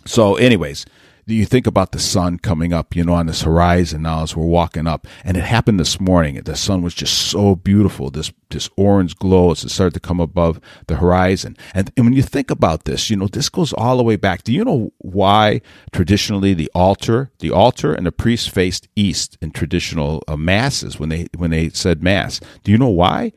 So, 0.06 0.36
anyways, 0.36 0.86
you 1.34 1.44
think 1.44 1.66
about 1.66 1.92
the 1.92 1.98
sun 1.98 2.38
coming 2.38 2.72
up, 2.72 2.94
you 2.94 3.04
know, 3.04 3.14
on 3.14 3.26
this 3.26 3.42
horizon 3.42 4.02
now 4.02 4.22
as 4.22 4.36
we're 4.36 4.44
walking 4.44 4.86
up. 4.86 5.06
And 5.24 5.36
it 5.36 5.44
happened 5.44 5.80
this 5.80 6.00
morning. 6.00 6.40
The 6.42 6.56
sun 6.56 6.82
was 6.82 6.94
just 6.94 7.30
so 7.30 7.54
beautiful, 7.56 8.10
this 8.10 8.32
this 8.50 8.68
orange 8.76 9.16
glow 9.16 9.52
as 9.52 9.62
it 9.64 9.68
started 9.68 9.94
to 9.94 10.00
come 10.00 10.20
above 10.20 10.60
the 10.88 10.96
horizon. 10.96 11.56
And, 11.72 11.92
and 11.96 12.06
when 12.06 12.14
you 12.14 12.22
think 12.22 12.50
about 12.50 12.84
this, 12.84 13.08
you 13.08 13.16
know, 13.16 13.28
this 13.28 13.48
goes 13.48 13.72
all 13.72 13.96
the 13.96 14.02
way 14.02 14.16
back. 14.16 14.42
Do 14.42 14.52
you 14.52 14.64
know 14.64 14.92
why 14.98 15.60
traditionally 15.92 16.52
the 16.54 16.70
altar, 16.74 17.30
the 17.38 17.52
altar 17.52 17.94
and 17.94 18.06
the 18.06 18.12
priest 18.12 18.50
faced 18.50 18.88
east 18.96 19.38
in 19.40 19.52
traditional 19.52 20.22
uh, 20.26 20.36
masses 20.36 20.98
when 20.98 21.10
they 21.10 21.28
when 21.36 21.50
they 21.50 21.70
said 21.70 22.02
mass? 22.02 22.40
Do 22.64 22.72
you 22.72 22.78
know 22.78 22.88
why? 22.88 23.32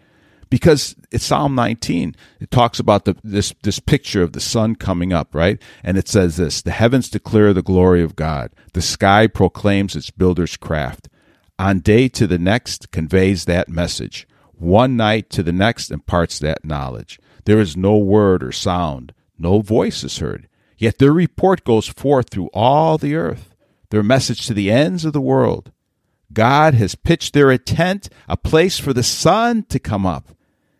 Because 0.53 0.95
it's 1.09 1.25
Psalm 1.25 1.55
19. 1.55 2.15
It 2.39 2.51
talks 2.51 2.77
about 2.77 3.05
the, 3.05 3.15
this 3.23 3.55
this 3.63 3.79
picture 3.79 4.21
of 4.21 4.33
the 4.33 4.39
sun 4.39 4.75
coming 4.75 5.11
up, 5.11 5.33
right? 5.33 5.59
And 5.83 5.97
it 5.97 6.07
says 6.07 6.37
this: 6.37 6.61
the 6.61 6.69
heavens 6.69 7.09
declare 7.09 7.53
the 7.53 7.63
glory 7.63 8.03
of 8.03 8.15
God, 8.15 8.51
the 8.73 8.81
sky 8.83 9.25
proclaims 9.25 9.95
its 9.95 10.11
builder's 10.11 10.55
craft. 10.55 11.09
On 11.57 11.79
day 11.79 12.07
to 12.09 12.27
the 12.27 12.37
next 12.37 12.91
conveys 12.91 13.45
that 13.45 13.67
message. 13.67 14.27
One 14.51 14.95
night 14.95 15.31
to 15.31 15.41
the 15.41 15.51
next 15.51 15.89
imparts 15.89 16.37
that 16.37 16.63
knowledge. 16.63 17.19
There 17.45 17.59
is 17.59 17.75
no 17.75 17.97
word 17.97 18.43
or 18.43 18.51
sound, 18.51 19.11
no 19.39 19.61
voice 19.61 20.03
is 20.03 20.19
heard. 20.19 20.47
Yet 20.77 20.99
their 20.99 21.13
report 21.13 21.63
goes 21.63 21.87
forth 21.87 22.29
through 22.29 22.51
all 22.53 22.99
the 22.99 23.15
earth, 23.15 23.55
their 23.89 24.03
message 24.03 24.45
to 24.45 24.53
the 24.53 24.69
ends 24.69 25.03
of 25.03 25.13
the 25.13 25.19
world. 25.19 25.71
God 26.31 26.75
has 26.75 26.93
pitched 26.93 27.33
there 27.33 27.49
a 27.49 27.57
tent, 27.57 28.07
a 28.27 28.37
place 28.37 28.77
for 28.77 28.93
the 28.93 29.01
sun 29.01 29.63
to 29.69 29.79
come 29.79 30.05
up 30.05 30.29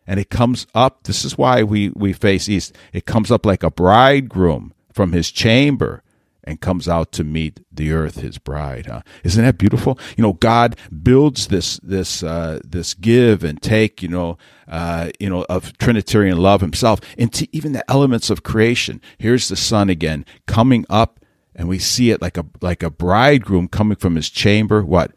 and 0.07 0.19
it 0.19 0.29
comes 0.29 0.67
up. 0.73 1.03
This 1.03 1.25
is 1.25 1.37
why 1.37 1.63
we, 1.63 1.89
we 1.89 2.13
face 2.13 2.49
east. 2.49 2.75
It 2.91 3.05
comes 3.05 3.31
up 3.31 3.45
like 3.45 3.63
a 3.63 3.71
bridegroom 3.71 4.73
from 4.91 5.11
his 5.11 5.31
chamber 5.31 6.03
and 6.43 6.59
comes 6.59 6.87
out 6.87 7.11
to 7.13 7.23
meet 7.23 7.61
the 7.71 7.91
earth, 7.91 8.19
his 8.19 8.37
bride. 8.37 8.87
Huh? 8.87 9.01
Isn't 9.23 9.43
that 9.43 9.57
beautiful? 9.57 9.97
You 10.17 10.23
know, 10.23 10.33
God 10.33 10.75
builds 11.01 11.47
this 11.47 11.79
this 11.81 12.21
uh, 12.21 12.59
this 12.65 12.93
give 12.93 13.43
and 13.43 13.61
take. 13.61 14.01
You 14.01 14.09
know, 14.09 14.37
uh, 14.67 15.09
you 15.19 15.29
know 15.29 15.45
of 15.49 15.77
Trinitarian 15.77 16.37
love 16.37 16.61
Himself 16.61 16.99
into 17.17 17.47
even 17.51 17.71
the 17.71 17.89
elements 17.89 18.29
of 18.29 18.43
creation. 18.43 19.01
Here's 19.17 19.47
the 19.47 19.55
sun 19.55 19.89
again 19.89 20.25
coming 20.45 20.85
up, 20.89 21.19
and 21.55 21.69
we 21.69 21.79
see 21.79 22.11
it 22.11 22.21
like 22.21 22.37
a 22.37 22.45
like 22.61 22.83
a 22.83 22.89
bridegroom 22.89 23.69
coming 23.69 23.97
from 23.97 24.15
his 24.15 24.29
chamber. 24.29 24.83
What 24.83 25.11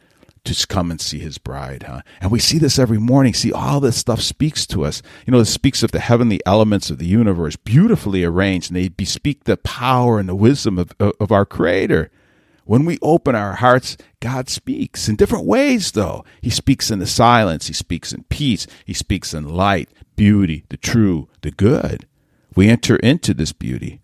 just 0.47 0.69
come 0.69 0.91
and 0.91 1.01
see 1.01 1.19
his 1.19 1.39
bride, 1.39 1.85
huh? 1.87 2.03
And 2.21 2.31
we 2.31 2.39
see 2.39 2.59
this 2.59 2.79
every 2.79 2.99
morning. 2.99 3.35
See, 3.35 3.53
all 3.53 3.81
this 3.81 3.97
stuff 3.97 4.21
speaks 4.21 4.67
to 4.69 4.85
us. 4.85 5.03
You 5.27 5.33
know, 5.33 5.41
it 5.41 5.47
speaks 5.47 5.83
of 5.83 5.93
the 5.93 6.01
heavenly 6.01 6.41
elements 6.47 6.91
of 6.91 6.99
the 6.99 7.07
universe, 7.07 7.57
beautifully 7.57 8.25
arranged, 8.25 8.71
and 8.71 8.77
they 8.77 8.89
bespeak 8.89 9.45
the 9.45 9.57
power 9.57 10.19
and 10.19 10.29
the 10.29 10.35
wisdom 10.35 10.79
of, 10.79 10.93
of 11.01 11.31
our 11.33 11.45
Creator. 11.45 12.11
When 12.65 12.85
we 12.85 12.99
open 13.03 13.35
our 13.35 13.55
hearts, 13.55 13.97
God 14.21 14.49
speaks 14.49 15.09
in 15.09 15.17
different 15.17 15.45
ways, 15.45 15.93
though. 15.93 16.25
He 16.41 16.51
speaks 16.51 16.91
in 16.91 16.99
the 16.99 17.07
silence, 17.07 17.69
He 17.69 17.75
speaks 17.75 18.13
in 18.13 18.25
peace, 18.25 18.67
He 18.85 18.95
speaks 18.95 19.35
in 19.35 19.49
light, 19.49 19.89
beauty, 20.17 20.65
the 20.69 20.77
true, 20.77 21.29
the 21.43 21.51
good. 21.51 22.07
We 22.57 22.69
enter 22.69 22.97
into 22.97 23.35
this 23.35 23.53
beauty 23.53 24.01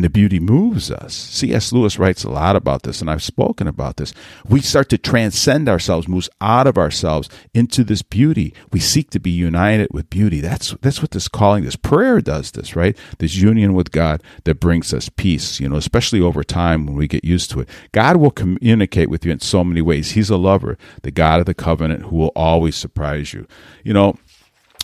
and 0.00 0.04
the 0.06 0.08
beauty 0.08 0.40
moves 0.40 0.90
us. 0.90 1.12
C.S. 1.12 1.74
Lewis 1.74 1.98
writes 1.98 2.24
a 2.24 2.30
lot 2.30 2.56
about 2.56 2.84
this, 2.84 3.02
and 3.02 3.10
I've 3.10 3.22
spoken 3.22 3.66
about 3.66 3.98
this. 3.98 4.14
We 4.48 4.62
start 4.62 4.88
to 4.88 4.96
transcend 4.96 5.68
ourselves, 5.68 6.08
move 6.08 6.26
out 6.40 6.66
of 6.66 6.78
ourselves 6.78 7.28
into 7.52 7.84
this 7.84 8.00
beauty. 8.00 8.54
We 8.72 8.80
seek 8.80 9.10
to 9.10 9.20
be 9.20 9.30
united 9.30 9.88
with 9.92 10.08
beauty. 10.08 10.40
That's 10.40 10.70
that's 10.80 11.02
what 11.02 11.10
this 11.10 11.28
calling, 11.28 11.64
this 11.64 11.76
prayer 11.76 12.22
does. 12.22 12.50
This 12.50 12.74
right, 12.74 12.96
this 13.18 13.36
union 13.36 13.74
with 13.74 13.90
God 13.90 14.22
that 14.44 14.58
brings 14.58 14.94
us 14.94 15.10
peace. 15.10 15.60
You 15.60 15.68
know, 15.68 15.76
especially 15.76 16.22
over 16.22 16.42
time 16.42 16.86
when 16.86 16.96
we 16.96 17.06
get 17.06 17.22
used 17.22 17.50
to 17.50 17.60
it. 17.60 17.68
God 17.92 18.16
will 18.16 18.30
communicate 18.30 19.10
with 19.10 19.26
you 19.26 19.32
in 19.32 19.40
so 19.40 19.62
many 19.62 19.82
ways. 19.82 20.12
He's 20.12 20.30
a 20.30 20.38
lover, 20.38 20.78
the 21.02 21.10
God 21.10 21.40
of 21.40 21.46
the 21.46 21.52
covenant, 21.52 22.04
who 22.06 22.16
will 22.16 22.32
always 22.34 22.74
surprise 22.74 23.34
you. 23.34 23.46
You 23.84 23.92
know 23.92 24.16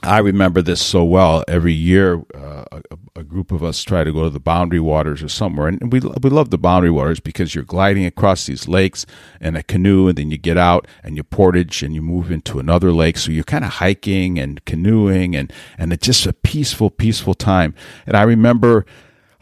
I 0.02 0.18
remember 0.18 0.62
this 0.62 0.80
so 0.80 1.04
well. 1.04 1.42
Every 1.48 1.72
year, 1.72 2.22
uh, 2.34 2.64
a, 2.70 2.82
a, 3.16 3.24
group 3.24 3.50
of 3.50 3.64
us 3.64 3.82
try 3.82 4.04
to 4.04 4.12
go 4.12 4.24
to 4.24 4.30
the 4.30 4.38
Boundary 4.38 4.78
Waters 4.78 5.22
or 5.22 5.28
somewhere, 5.28 5.68
and 5.68 5.92
we 5.92 6.00
we 6.00 6.30
love 6.30 6.50
the 6.50 6.58
Boundary 6.58 6.90
Waters 6.90 7.18
because 7.18 7.54
you're 7.54 7.64
gliding 7.64 8.04
across 8.04 8.46
these 8.46 8.68
lakes 8.68 9.06
in 9.40 9.56
a 9.56 9.62
canoe, 9.62 10.08
and 10.08 10.18
then 10.18 10.30
you 10.30 10.38
get 10.38 10.58
out 10.58 10.86
and 11.02 11.16
you 11.16 11.22
portage 11.22 11.82
and 11.82 11.94
you 11.94 12.02
move 12.02 12.30
into 12.30 12.58
another 12.58 12.92
lake. 12.92 13.16
So 13.16 13.32
you're 13.32 13.42
kind 13.42 13.64
of 13.64 13.72
hiking 13.72 14.38
and 14.38 14.64
canoeing, 14.66 15.34
and 15.34 15.52
and 15.78 15.92
it's 15.92 16.06
just 16.06 16.26
a 16.26 16.32
peaceful, 16.32 16.90
peaceful 16.90 17.34
time. 17.34 17.74
And 18.06 18.16
I 18.16 18.22
remember 18.22 18.84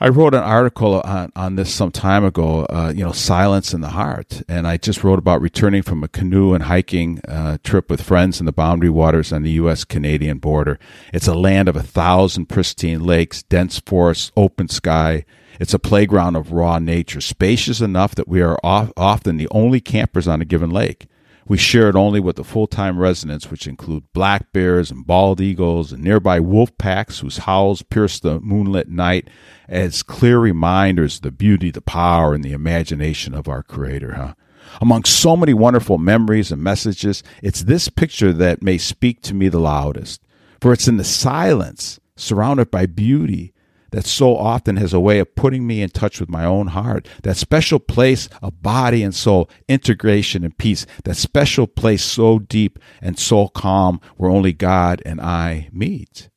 I 0.01 0.09
wrote 0.09 0.35
an 0.35 0.43
article 0.43 1.01
on, 1.03 1.31
on 1.37 1.55
this 1.55 1.73
some 1.73 1.93
time 1.93 2.25
ago, 2.25 2.67
uh, 2.67 2.93
you 2.95 3.05
know, 3.05 3.13
silence 3.13 3.73
in 3.73 3.81
the 3.81 3.91
heart. 3.91 4.43
And 4.49 4.67
I 4.67 4.77
just 4.77 5.05
wrote 5.05 5.21
about 5.21 5.41
returning 5.41 5.83
from 5.83 6.03
a 6.03 6.09
canoe 6.09 6.53
and 6.53 6.65
hiking 6.65 7.21
uh, 7.29 7.59
trip 7.63 7.89
with 7.89 8.03
friends 8.03 8.41
in 8.41 8.47
the 8.47 8.53
boundary 8.53 8.91
waters 8.91 9.33
on 9.33 9.43
the 9.43 9.53
U.S. 9.53 9.85
Canadian 9.85 10.39
border. 10.39 10.79
It's 11.13 11.29
a 11.29 11.35
land 11.35 11.69
of 11.69 11.77
a 11.77 11.83
thousand 11.83 12.47
pristine 12.47 13.05
lakes, 13.05 13.45
dense 13.45 13.79
forests, 13.79 14.33
open 14.37 14.69
sky. 14.69 15.25
It's 15.61 15.75
a 15.75 15.79
playground 15.79 16.35
of 16.35 16.51
raw 16.51 16.81
nature, 16.81 17.21
spacious 17.21 17.81
enough 17.81 18.17
that 18.17 18.27
we 18.27 18.43
are 18.43 18.59
often 18.65 19.37
the 19.37 19.49
only 19.53 19.81
campers 19.81 20.27
on 20.27 20.41
a 20.41 20.45
given 20.45 20.71
lake. 20.71 21.07
We 21.47 21.59
share 21.59 21.91
it 21.91 21.97
only 21.97 22.21
with 22.21 22.37
the 22.37 22.45
full 22.45 22.67
time 22.67 22.99
residents, 22.99 23.51
which 23.51 23.67
include 23.67 24.13
black 24.13 24.53
bears 24.53 24.91
and 24.91 25.07
bald 25.07 25.41
eagles 25.41 25.93
and 25.93 26.03
nearby 26.03 26.41
wolf 26.41 26.77
packs 26.79 27.19
whose 27.21 27.39
howls 27.39 27.83
pierce 27.83 28.19
the 28.19 28.41
moonlit 28.41 28.89
night 28.89 29.29
as 29.69 30.03
clear 30.03 30.39
reminders 30.39 31.17
of 31.17 31.23
the 31.23 31.31
beauty, 31.31 31.71
the 31.71 31.83
power, 31.83 32.35
and 32.35 32.43
the 32.43 32.53
imagination 32.53 33.35
of 33.35 33.49
our 33.49 33.63
Creator, 33.63 34.15
huh? 34.15 34.35
Among 34.81 35.05
so 35.05 35.37
many 35.37 35.55
wonderful 35.55 35.99
memories 35.99 36.51
and 36.51 36.63
messages, 36.63 37.23
it's 37.43 37.63
this 37.63 37.89
picture 37.89 38.33
that 38.33 38.63
may 38.63 38.79
speak 38.79 39.21
to 39.23 39.35
me 39.35 39.49
the 39.49 39.61
loudest. 39.61 40.23
For 40.61 40.73
it's 40.73 40.89
in 40.89 40.97
the 40.97 41.05
silence, 41.05 42.01
surrounded 42.17 42.71
by 42.71 42.87
beauty, 42.87 43.53
that 43.95 44.07
so 44.07 44.37
often 44.37 44.77
has 44.77 44.93
a 44.93 44.99
way 44.99 45.21
of 45.21 45.37
putting 45.37 45.67
me 45.67 45.81
in 45.81 45.89
touch 45.89 46.19
with 46.19 46.29
my 46.29 46.45
own 46.45 46.69
heart. 46.69 47.07
That 47.23 47.37
special 47.37 47.79
place 47.79 48.29
of 48.43 48.61
body 48.61 49.05
and 49.05 49.15
soul, 49.15 49.49
integration 49.69 50.43
and 50.43 50.57
peace. 50.59 50.85
That 51.05 51.17
special 51.17 51.69
place 51.69 52.03
so 52.03 52.41
deep 52.41 52.81
and 53.01 53.17
so 53.17 53.47
calm 53.47 54.01
where 54.17 54.31
only 54.31 54.53
God 54.53 55.01
and 55.07 55.21
I 55.21 55.69
meet. 55.73 56.29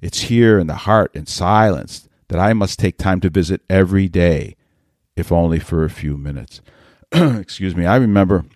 It's 0.00 0.22
here 0.22 0.58
in 0.58 0.66
the 0.66 0.74
heart 0.74 1.14
in 1.14 1.26
silence 1.26 2.08
that 2.28 2.40
I 2.40 2.54
must 2.54 2.78
take 2.78 2.96
time 2.96 3.20
to 3.20 3.28
visit 3.28 3.60
every 3.68 4.08
day, 4.08 4.56
if 5.14 5.30
only 5.30 5.58
for 5.58 5.84
a 5.84 5.90
few 5.90 6.16
minutes. 6.16 6.62
Excuse 7.12 7.76
me. 7.76 7.84
I 7.84 7.96
remember 7.96 8.46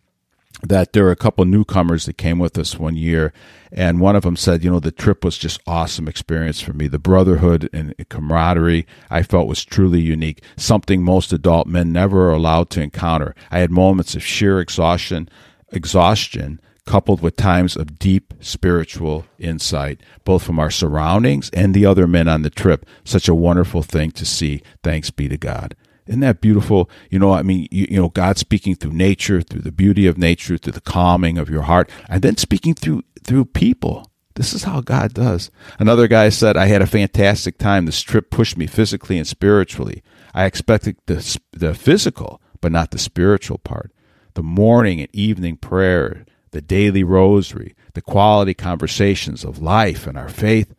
that 0.62 0.92
there 0.92 1.04
were 1.04 1.10
a 1.10 1.16
couple 1.16 1.44
newcomers 1.44 2.06
that 2.06 2.18
came 2.18 2.38
with 2.38 2.58
us 2.58 2.78
one 2.78 2.96
year 2.96 3.32
and 3.70 4.00
one 4.00 4.16
of 4.16 4.24
them 4.24 4.36
said 4.36 4.64
you 4.64 4.70
know 4.70 4.80
the 4.80 4.90
trip 4.90 5.24
was 5.24 5.38
just 5.38 5.60
awesome 5.66 6.08
experience 6.08 6.60
for 6.60 6.72
me. 6.72 6.88
The 6.88 6.98
brotherhood 6.98 7.68
and 7.72 7.94
camaraderie 8.08 8.86
i 9.10 9.22
felt 9.22 9.48
was 9.48 9.64
truly 9.64 10.00
unique 10.00 10.42
something 10.56 11.02
most 11.02 11.32
adult 11.32 11.66
men 11.66 11.92
never 11.92 12.28
are 12.28 12.32
allowed 12.32 12.70
to 12.70 12.82
encounter. 12.82 13.34
I 13.50 13.60
had 13.60 13.70
moments 13.70 14.14
of 14.14 14.24
sheer 14.24 14.60
exhaustion 14.60 15.28
exhaustion 15.70 16.60
coupled 16.86 17.20
with 17.20 17.36
times 17.36 17.76
of 17.76 17.98
deep 17.98 18.32
spiritual 18.40 19.26
insight 19.38 20.00
both 20.24 20.42
from 20.42 20.58
our 20.58 20.70
surroundings 20.70 21.50
and 21.50 21.74
the 21.74 21.86
other 21.86 22.06
men 22.08 22.26
on 22.26 22.42
the 22.42 22.50
trip. 22.50 22.84
Such 23.04 23.28
a 23.28 23.34
wonderful 23.34 23.82
thing 23.82 24.10
to 24.12 24.24
see. 24.24 24.62
Thanks 24.82 25.10
be 25.10 25.28
to 25.28 25.36
god 25.36 25.76
isn't 26.08 26.20
that 26.20 26.40
beautiful? 26.40 26.90
You 27.10 27.18
know, 27.18 27.32
I 27.32 27.42
mean, 27.42 27.68
you, 27.70 27.86
you, 27.90 28.00
know, 28.00 28.08
God 28.08 28.38
speaking 28.38 28.74
through 28.74 28.92
nature, 28.92 29.42
through 29.42 29.60
the 29.60 29.72
beauty 29.72 30.06
of 30.06 30.16
nature, 30.16 30.56
through 30.56 30.72
the 30.72 30.80
calming 30.80 31.36
of 31.36 31.50
your 31.50 31.62
heart, 31.62 31.90
and 32.08 32.22
then 32.22 32.36
speaking 32.36 32.74
through 32.74 33.04
through 33.22 33.44
people. 33.44 34.10
This 34.34 34.54
is 34.54 34.62
how 34.62 34.80
God 34.80 35.12
does. 35.12 35.50
Another 35.78 36.08
guy 36.08 36.30
said, 36.30 36.56
"I 36.56 36.66
had 36.66 36.80
a 36.80 36.86
fantastic 36.86 37.58
time. 37.58 37.84
This 37.84 38.00
trip 38.00 38.30
pushed 38.30 38.56
me 38.56 38.66
physically 38.66 39.18
and 39.18 39.26
spiritually. 39.26 40.02
I 40.34 40.46
expected 40.46 40.96
the 41.06 41.38
the 41.52 41.74
physical, 41.74 42.40
but 42.60 42.72
not 42.72 42.90
the 42.90 42.98
spiritual 42.98 43.58
part. 43.58 43.92
The 44.34 44.42
morning 44.42 45.00
and 45.00 45.08
evening 45.12 45.56
prayer, 45.56 46.24
the 46.52 46.62
daily 46.62 47.04
rosary, 47.04 47.74
the 47.92 48.00
quality 48.00 48.54
conversations 48.54 49.44
of 49.44 49.60
life 49.60 50.06
and 50.06 50.16
our 50.16 50.30
faith, 50.30 50.74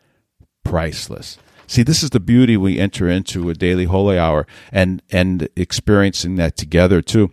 priceless." 0.63 1.37
See, 1.69 1.83
this 1.83 2.01
is 2.01 2.09
the 2.09 2.19
beauty 2.19 2.57
we 2.57 2.79
enter 2.79 3.07
into 3.07 3.47
a 3.51 3.53
daily 3.53 3.85
holy 3.85 4.17
hour 4.17 4.47
and 4.71 5.03
and 5.11 5.47
experiencing 5.55 6.35
that 6.37 6.57
together 6.57 6.99
too 6.99 7.31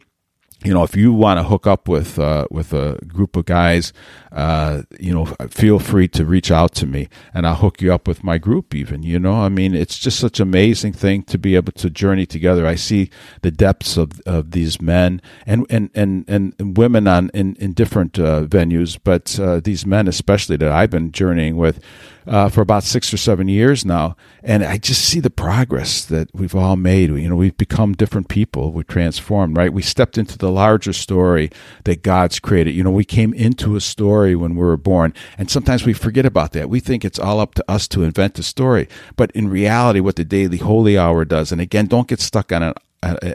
you 0.64 0.72
know, 0.72 0.82
if 0.82 0.96
you 0.96 1.12
want 1.12 1.38
to 1.38 1.44
hook 1.44 1.66
up 1.66 1.86
with 1.86 2.18
uh, 2.18 2.46
with 2.50 2.72
a 2.72 2.98
group 3.06 3.36
of 3.36 3.44
guys, 3.44 3.92
uh, 4.32 4.82
you 4.98 5.12
know, 5.12 5.26
feel 5.48 5.78
free 5.78 6.08
to 6.08 6.24
reach 6.24 6.50
out 6.50 6.74
to 6.76 6.86
me, 6.86 7.08
and 7.34 7.46
I'll 7.46 7.56
hook 7.56 7.80
you 7.80 7.92
up 7.92 8.08
with 8.08 8.24
my 8.24 8.38
group. 8.38 8.74
Even, 8.74 9.02
you 9.02 9.18
know, 9.18 9.34
I 9.34 9.48
mean, 9.48 9.74
it's 9.74 9.98
just 9.98 10.18
such 10.18 10.40
amazing 10.40 10.94
thing 10.94 11.22
to 11.24 11.38
be 11.38 11.56
able 11.56 11.72
to 11.72 11.90
journey 11.90 12.26
together. 12.26 12.66
I 12.66 12.74
see 12.74 13.10
the 13.42 13.50
depths 13.50 13.96
of, 13.96 14.20
of 14.26 14.52
these 14.52 14.80
men 14.80 15.20
and 15.46 15.66
and 15.68 15.90
and, 15.94 16.24
and 16.26 16.76
women 16.76 17.06
on 17.06 17.30
in 17.34 17.54
in 17.56 17.72
different 17.72 18.18
uh, 18.18 18.44
venues, 18.44 18.98
but 19.02 19.38
uh, 19.38 19.60
these 19.60 19.84
men, 19.84 20.08
especially 20.08 20.56
that 20.56 20.72
I've 20.72 20.90
been 20.90 21.12
journeying 21.12 21.56
with. 21.56 21.80
Uh, 22.26 22.48
for 22.48 22.60
about 22.60 22.82
six 22.82 23.14
or 23.14 23.16
seven 23.16 23.46
years 23.46 23.84
now, 23.84 24.16
and 24.42 24.64
I 24.64 24.78
just 24.78 25.04
see 25.04 25.20
the 25.20 25.30
progress 25.30 26.04
that 26.06 26.28
we've 26.34 26.56
all 26.56 26.74
made. 26.74 27.10
You 27.10 27.28
know, 27.28 27.36
we've 27.36 27.56
become 27.56 27.92
different 27.92 28.26
people. 28.26 28.72
We're 28.72 28.82
transformed, 28.82 29.56
right? 29.56 29.72
We 29.72 29.82
stepped 29.82 30.18
into 30.18 30.36
the 30.36 30.50
larger 30.50 30.92
story 30.92 31.50
that 31.84 32.02
God's 32.02 32.40
created. 32.40 32.74
You 32.74 32.82
know, 32.82 32.90
we 32.90 33.04
came 33.04 33.32
into 33.32 33.76
a 33.76 33.80
story 33.80 34.34
when 34.34 34.56
we 34.56 34.62
were 34.62 34.76
born, 34.76 35.14
and 35.38 35.48
sometimes 35.48 35.86
we 35.86 35.92
forget 35.92 36.26
about 36.26 36.50
that. 36.52 36.68
We 36.68 36.80
think 36.80 37.04
it's 37.04 37.20
all 37.20 37.38
up 37.38 37.54
to 37.54 37.64
us 37.70 37.86
to 37.88 38.02
invent 38.02 38.34
the 38.34 38.42
story, 38.42 38.88
but 39.14 39.30
in 39.30 39.48
reality, 39.48 40.00
what 40.00 40.16
the 40.16 40.24
daily 40.24 40.58
holy 40.58 40.98
hour 40.98 41.24
does, 41.24 41.52
and 41.52 41.60
again, 41.60 41.86
don't 41.86 42.08
get 42.08 42.20
stuck 42.20 42.50
on 42.50 42.64
an 42.64 42.74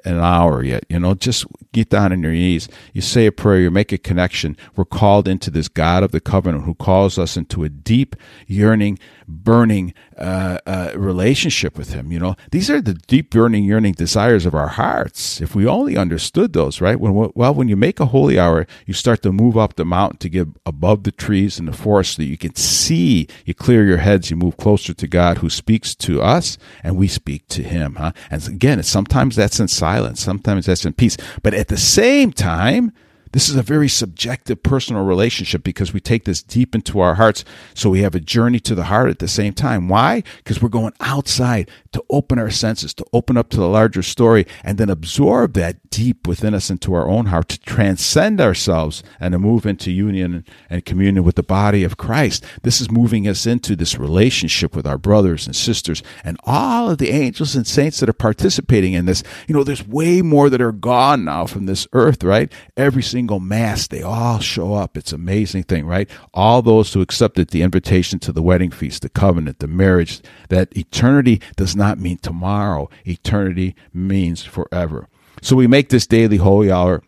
an 0.05 0.19
hour 0.19 0.63
yet. 0.63 0.83
You 0.89 0.99
know, 0.99 1.13
just 1.13 1.45
get 1.71 1.89
down 1.89 2.11
on 2.11 2.21
your 2.21 2.31
knees. 2.31 2.67
You 2.93 3.01
say 3.01 3.25
a 3.25 3.31
prayer. 3.31 3.61
You 3.61 3.71
make 3.71 3.91
a 3.91 3.97
connection. 3.97 4.57
We're 4.75 4.85
called 4.85 5.27
into 5.27 5.49
this 5.49 5.67
God 5.67 6.03
of 6.03 6.11
the 6.11 6.19
covenant 6.19 6.65
who 6.65 6.75
calls 6.75 7.17
us 7.17 7.37
into 7.37 7.63
a 7.63 7.69
deep, 7.69 8.15
yearning, 8.47 8.99
burning 9.31 9.93
uh, 10.17 10.59
uh, 10.65 10.91
relationship 10.95 11.77
with 11.77 11.93
Him. 11.93 12.11
You 12.11 12.19
know, 12.19 12.35
these 12.51 12.69
are 12.69 12.81
the 12.81 12.93
deep, 12.93 13.31
burning, 13.31 13.63
yearning 13.63 13.93
desires 13.93 14.45
of 14.45 14.53
our 14.53 14.67
hearts. 14.67 15.41
If 15.41 15.55
we 15.55 15.65
only 15.65 15.97
understood 15.97 16.53
those, 16.53 16.81
right? 16.81 16.99
When 16.99 17.31
well, 17.33 17.53
when 17.53 17.67
you 17.67 17.75
make 17.75 17.99
a 17.99 18.07
holy 18.07 18.37
hour, 18.39 18.67
you 18.85 18.93
start 18.93 19.21
to 19.23 19.31
move 19.31 19.57
up 19.57 19.75
the 19.75 19.85
mountain 19.85 20.17
to 20.19 20.29
get 20.29 20.47
above 20.65 21.03
the 21.03 21.11
trees 21.11 21.57
and 21.59 21.67
the 21.67 21.73
forest, 21.73 22.15
so 22.15 22.21
that 22.21 22.29
you 22.29 22.37
can 22.37 22.55
see. 22.55 23.27
You 23.45 23.53
clear 23.53 23.85
your 23.85 23.97
heads. 23.97 24.29
You 24.29 24.37
move 24.37 24.57
closer 24.57 24.93
to 24.93 25.07
God, 25.07 25.39
who 25.39 25.49
speaks 25.49 25.95
to 25.95 26.21
us, 26.21 26.57
and 26.83 26.97
we 26.97 27.07
speak 27.07 27.47
to 27.49 27.63
Him. 27.63 27.95
Huh? 27.95 28.11
And 28.29 28.47
again, 28.47 28.83
sometimes 28.83 29.35
that's 29.35 29.59
in 29.59 29.67
silence. 29.67 30.21
Sometimes 30.21 30.65
that's 30.65 30.85
in 30.85 30.93
peace. 30.93 31.17
But 31.41 31.53
at 31.53 31.69
the 31.69 31.77
same 31.77 32.31
time, 32.31 32.91
this 33.31 33.49
is 33.49 33.55
a 33.55 33.61
very 33.61 33.87
subjective 33.87 34.63
personal 34.63 35.03
relationship 35.03 35.63
because 35.63 35.93
we 35.93 35.99
take 35.99 36.25
this 36.25 36.43
deep 36.43 36.75
into 36.75 36.99
our 36.99 37.15
hearts. 37.15 37.45
So 37.73 37.89
we 37.89 38.01
have 38.01 38.15
a 38.15 38.19
journey 38.19 38.59
to 38.61 38.75
the 38.75 38.85
heart 38.85 39.09
at 39.09 39.19
the 39.19 39.27
same 39.27 39.53
time. 39.53 39.87
Why? 39.87 40.23
Because 40.37 40.61
we're 40.61 40.69
going 40.69 40.93
outside 40.99 41.69
to 41.93 42.03
open 42.09 42.39
our 42.39 42.49
senses, 42.49 42.93
to 42.95 43.05
open 43.13 43.37
up 43.37 43.49
to 43.49 43.57
the 43.57 43.67
larger 43.67 44.03
story, 44.03 44.45
and 44.63 44.77
then 44.77 44.89
absorb 44.89 45.53
that 45.53 45.89
deep 45.89 46.27
within 46.27 46.53
us 46.53 46.69
into 46.69 46.93
our 46.93 47.07
own 47.07 47.27
heart 47.27 47.49
to 47.49 47.59
transcend 47.59 48.41
ourselves 48.41 49.03
and 49.19 49.33
to 49.33 49.39
move 49.39 49.65
into 49.65 49.91
union 49.91 50.45
and 50.69 50.85
communion 50.85 51.23
with 51.23 51.35
the 51.35 51.43
body 51.43 51.83
of 51.83 51.97
Christ. 51.97 52.43
This 52.63 52.81
is 52.81 52.91
moving 52.91 53.27
us 53.27 53.45
into 53.45 53.75
this 53.75 53.97
relationship 53.97 54.75
with 54.75 54.87
our 54.87 54.97
brothers 54.97 55.45
and 55.45 55.55
sisters 55.55 56.03
and 56.23 56.37
all 56.45 56.89
of 56.89 56.97
the 56.97 57.09
angels 57.09 57.55
and 57.55 57.67
saints 57.67 57.99
that 57.99 58.09
are 58.09 58.13
participating 58.13 58.93
in 58.93 59.05
this. 59.05 59.23
You 59.47 59.55
know, 59.55 59.63
there's 59.63 59.87
way 59.87 60.21
more 60.21 60.49
that 60.49 60.61
are 60.61 60.71
gone 60.71 61.25
now 61.25 61.45
from 61.45 61.65
this 61.65 61.87
earth, 61.93 62.23
right? 62.23 62.51
Every 62.77 63.03
single 63.03 63.20
single 63.21 63.39
mass, 63.39 63.85
they 63.87 64.01
all 64.01 64.39
show 64.39 64.73
up. 64.73 64.97
It's 64.97 65.11
an 65.11 65.21
amazing 65.21 65.65
thing, 65.65 65.85
right? 65.85 66.09
All 66.33 66.63
those 66.63 66.91
who 66.91 67.01
accepted 67.01 67.49
the 67.49 67.61
invitation 67.61 68.17
to 68.17 68.31
the 68.31 68.41
wedding 68.41 68.71
feast, 68.71 69.03
the 69.03 69.09
covenant, 69.09 69.59
the 69.59 69.67
marriage, 69.67 70.21
that 70.49 70.75
eternity 70.75 71.39
does 71.55 71.75
not 71.75 71.99
mean 71.99 72.17
tomorrow. 72.17 72.89
Eternity 73.05 73.75
means 73.93 74.41
forever. 74.43 75.07
So 75.39 75.55
we 75.55 75.67
make 75.67 75.89
this 75.89 76.07
daily 76.07 76.37
holy 76.37 76.71
hour. 76.71 77.03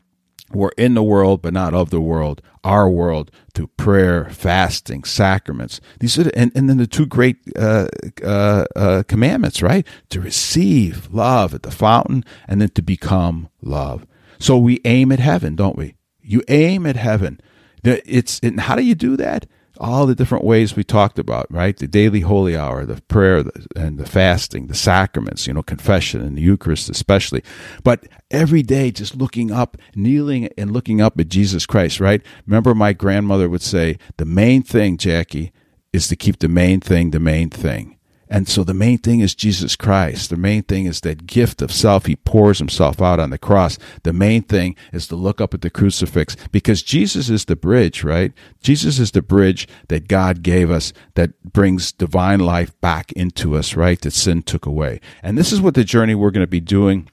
We're 0.52 0.70
in 0.78 0.94
the 0.94 1.02
world, 1.02 1.42
but 1.42 1.52
not 1.52 1.74
of 1.74 1.90
the 1.90 2.00
world. 2.00 2.44
Our 2.64 2.88
world 2.88 3.32
through 3.56 3.72
prayer, 3.76 4.30
fasting, 4.30 5.06
sacraments. 5.06 5.82
These 6.00 6.20
are, 6.20 6.30
and, 6.36 6.52
and 6.54 6.70
then 6.70 6.78
the 6.78 6.86
two 6.86 7.08
great 7.08 7.38
uh, 7.58 7.88
uh, 8.24 8.66
uh, 8.76 9.04
commandments, 9.08 9.64
right? 9.64 9.88
To 10.10 10.22
receive 10.22 11.12
love 11.12 11.56
at 11.56 11.64
the 11.64 11.72
fountain, 11.72 12.24
and 12.48 12.62
then 12.62 12.70
to 12.70 12.84
become 12.84 13.50
love. 13.64 14.06
So 14.38 14.60
we 14.60 14.80
aim 14.86 15.12
at 15.12 15.20
heaven, 15.20 15.56
don't 15.56 15.76
we? 15.76 15.96
You 16.24 16.42
aim 16.48 16.86
at 16.86 16.96
heaven. 16.96 17.40
It's 17.84 18.40
and 18.42 18.60
how 18.62 18.76
do 18.76 18.84
you 18.84 18.96
do 18.96 19.18
that? 19.18 19.46
All 19.80 20.06
the 20.06 20.16
different 20.16 20.44
ways 20.44 20.76
we 20.76 20.84
talked 20.84 21.18
about, 21.18 21.52
right? 21.52 21.76
The 21.76 21.88
daily 21.88 22.20
holy 22.20 22.56
hour, 22.56 22.86
the 22.86 23.02
prayer, 23.02 23.44
and 23.76 23.98
the 23.98 24.06
fasting, 24.06 24.68
the 24.68 24.76
sacraments, 24.76 25.48
you 25.48 25.54
know, 25.54 25.64
confession 25.64 26.22
and 26.22 26.38
the 26.38 26.42
Eucharist 26.42 26.90
especially. 26.90 27.44
But 27.84 28.08
every 28.30 28.62
day, 28.62 28.92
just 28.92 29.16
looking 29.16 29.52
up, 29.52 29.78
kneeling 29.96 30.48
and 30.60 30.72
looking 30.72 31.02
up 31.02 31.20
at 31.20 31.28
Jesus 31.28 31.66
Christ, 31.66 32.00
right? 32.00 32.22
Remember, 32.46 32.76
my 32.76 32.94
grandmother 32.94 33.50
would 33.50 33.64
say, 33.64 33.98
the 34.18 34.26
main 34.26 34.62
thing, 34.62 34.96
Jackie, 34.96 35.52
is 35.92 36.08
to 36.08 36.16
keep 36.16 36.38
the 36.40 36.48
main 36.48 36.80
thing 36.80 37.10
the 37.10 37.20
main 37.20 37.50
thing. 37.50 37.98
And 38.34 38.48
so 38.48 38.64
the 38.64 38.74
main 38.74 38.98
thing 38.98 39.20
is 39.20 39.36
Jesus 39.36 39.76
Christ. 39.76 40.32
The 40.32 40.38
main 40.38 40.64
thing 40.64 40.88
is 40.88 41.02
that 41.02 41.28
gift 41.28 41.62
of 41.62 41.72
self. 41.72 42.08
He 42.08 42.16
pours 42.16 42.58
himself 42.58 43.00
out 43.00 43.20
on 43.20 43.30
the 43.30 43.38
cross. 43.38 43.78
The 44.02 44.12
main 44.12 44.42
thing 44.42 44.76
is 44.92 45.08
to 45.10 45.16
look 45.16 45.40
up 45.40 45.54
at 45.54 45.62
the 45.62 45.70
crucifix 45.70 46.36
because 46.52 46.82
Jesus 46.82 47.30
is 47.30 47.46
the 47.46 47.56
bridge, 47.56 48.04
right? 48.04 48.34
Jesus 48.60 48.98
is 48.98 49.12
the 49.12 49.22
bridge 49.22 49.68
that 49.90 50.08
God 50.08 50.42
gave 50.42 50.72
us 50.72 50.94
that 51.14 51.44
brings 51.44 51.92
divine 51.92 52.40
life 52.40 52.72
back 52.82 53.12
into 53.12 53.56
us, 53.56 53.76
right? 53.76 54.02
That 54.02 54.14
sin 54.14 54.42
took 54.42 54.66
away. 54.66 55.00
And 55.22 55.38
this 55.38 55.54
is 55.54 55.62
what 55.62 55.76
the 55.76 55.84
journey 55.84 56.16
we're 56.16 56.32
going 56.32 56.44
to 56.44 56.48
be 56.48 56.60
doing 56.60 57.12